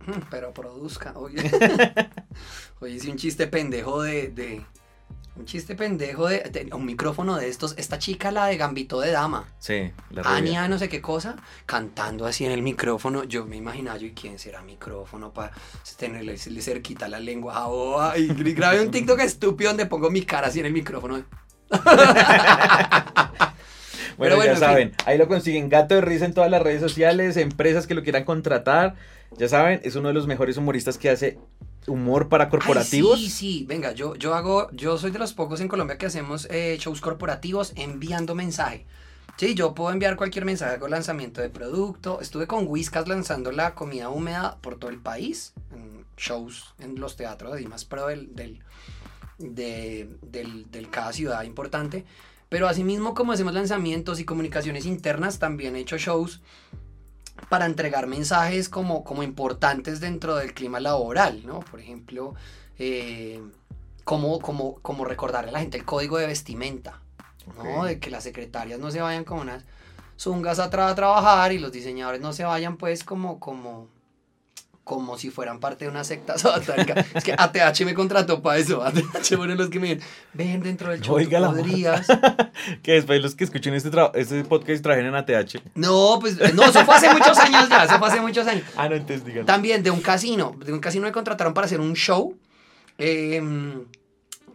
[0.06, 1.36] Mm, Pero produzca, oye.
[2.80, 4.62] oye, hice un chiste pendejo de, de-
[5.36, 7.74] Un chiste pendejo de, de- Un micrófono de estos.
[7.76, 9.44] Esta chica, la de Gambito de Dama.
[9.58, 10.22] Sí, la.
[10.22, 11.36] Ania, no sé qué cosa,
[11.66, 13.24] cantando así en el micrófono.
[13.24, 15.52] Yo me imaginaba, yo, ¿y quién será micrófono para
[15.98, 17.52] tenerle cerquita la lengua?
[17.56, 21.22] Ah, oh, y grabé un TikTok estúpido donde pongo mi cara así en el micrófono.
[24.16, 25.68] Bueno, ya en saben, ahí lo consiguen.
[25.68, 28.94] Gato de risa en todas las redes sociales, empresas que lo quieran contratar.
[29.36, 31.38] Ya saben, es uno de los mejores humoristas que hace
[31.86, 33.18] humor para corporativos.
[33.18, 36.06] Ay, sí, sí, venga, yo, yo hago, yo soy de los pocos en Colombia que
[36.06, 38.86] hacemos eh, shows corporativos enviando mensaje.
[39.36, 42.20] Sí, yo puedo enviar cualquier mensaje con lanzamiento de producto.
[42.22, 47.16] Estuve con Whiskas lanzando la comida húmeda por todo el país, en shows en los
[47.16, 48.60] teatros así más pro del, del,
[49.38, 52.04] de, del, del cada ciudad importante.
[52.48, 56.40] Pero asimismo, como hacemos lanzamientos y comunicaciones internas, también he hecho shows
[57.48, 61.60] para entregar mensajes como, como importantes dentro del clima laboral, ¿no?
[61.60, 62.34] Por ejemplo,
[62.78, 63.42] eh,
[64.04, 67.00] como, como, como recordarle a la gente el código de vestimenta,
[67.62, 67.84] ¿no?
[67.84, 69.64] De que las secretarias no se vayan como unas
[70.18, 73.88] zungas a, tra- a trabajar y los diseñadores no se vayan pues como, como,
[74.86, 77.04] como si fueran parte de una secta satánica.
[77.12, 78.84] es que ATH me contrató para eso.
[78.84, 80.00] ATH, bueno, los que me ven,
[80.32, 82.06] ven dentro del show, Oiga tú podrías.
[82.84, 85.56] Que después los que escuchen este, este podcast trajen en ATH.
[85.74, 88.62] No, pues no, eso fue hace muchos años ya, eso fue hace muchos años.
[88.76, 89.44] Ah, no, entonces digan.
[89.44, 90.54] También de un casino.
[90.64, 92.38] De un casino me contrataron para hacer un show
[92.98, 93.42] eh,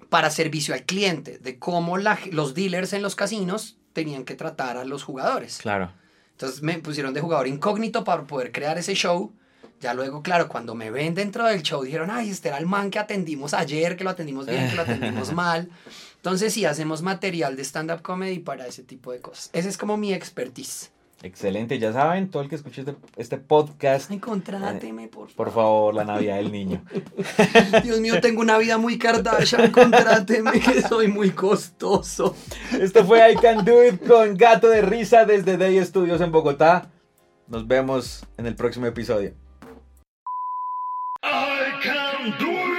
[0.10, 4.78] para servicio al cliente, de cómo la- los dealers en los casinos tenían que tratar
[4.78, 5.58] a los jugadores.
[5.62, 5.92] Claro.
[6.32, 9.34] Entonces me pusieron de jugador incógnito para poder crear ese show.
[9.82, 12.92] Ya luego, claro, cuando me ven dentro del show, dijeron, ay, este era el man
[12.92, 15.70] que atendimos ayer, que lo atendimos bien, que lo atendimos mal.
[16.18, 19.50] Entonces sí, hacemos material de stand-up comedy para ese tipo de cosas.
[19.54, 20.92] Ese es como mi expertise.
[21.24, 24.12] Excelente, ya saben, todo el que escuche este, este podcast.
[24.12, 25.36] Ay, contráteme, por favor.
[25.36, 26.84] Por favor, la Navidad del Niño.
[27.84, 32.36] Dios mío, tengo una vida muy Kardashian, contráteme, que soy muy costoso.
[32.80, 36.92] Esto fue I Can Do It con Gato de Risa desde Day Studios en Bogotá.
[37.48, 39.34] Nos vemos en el próximo episodio.
[41.24, 42.71] I can do it.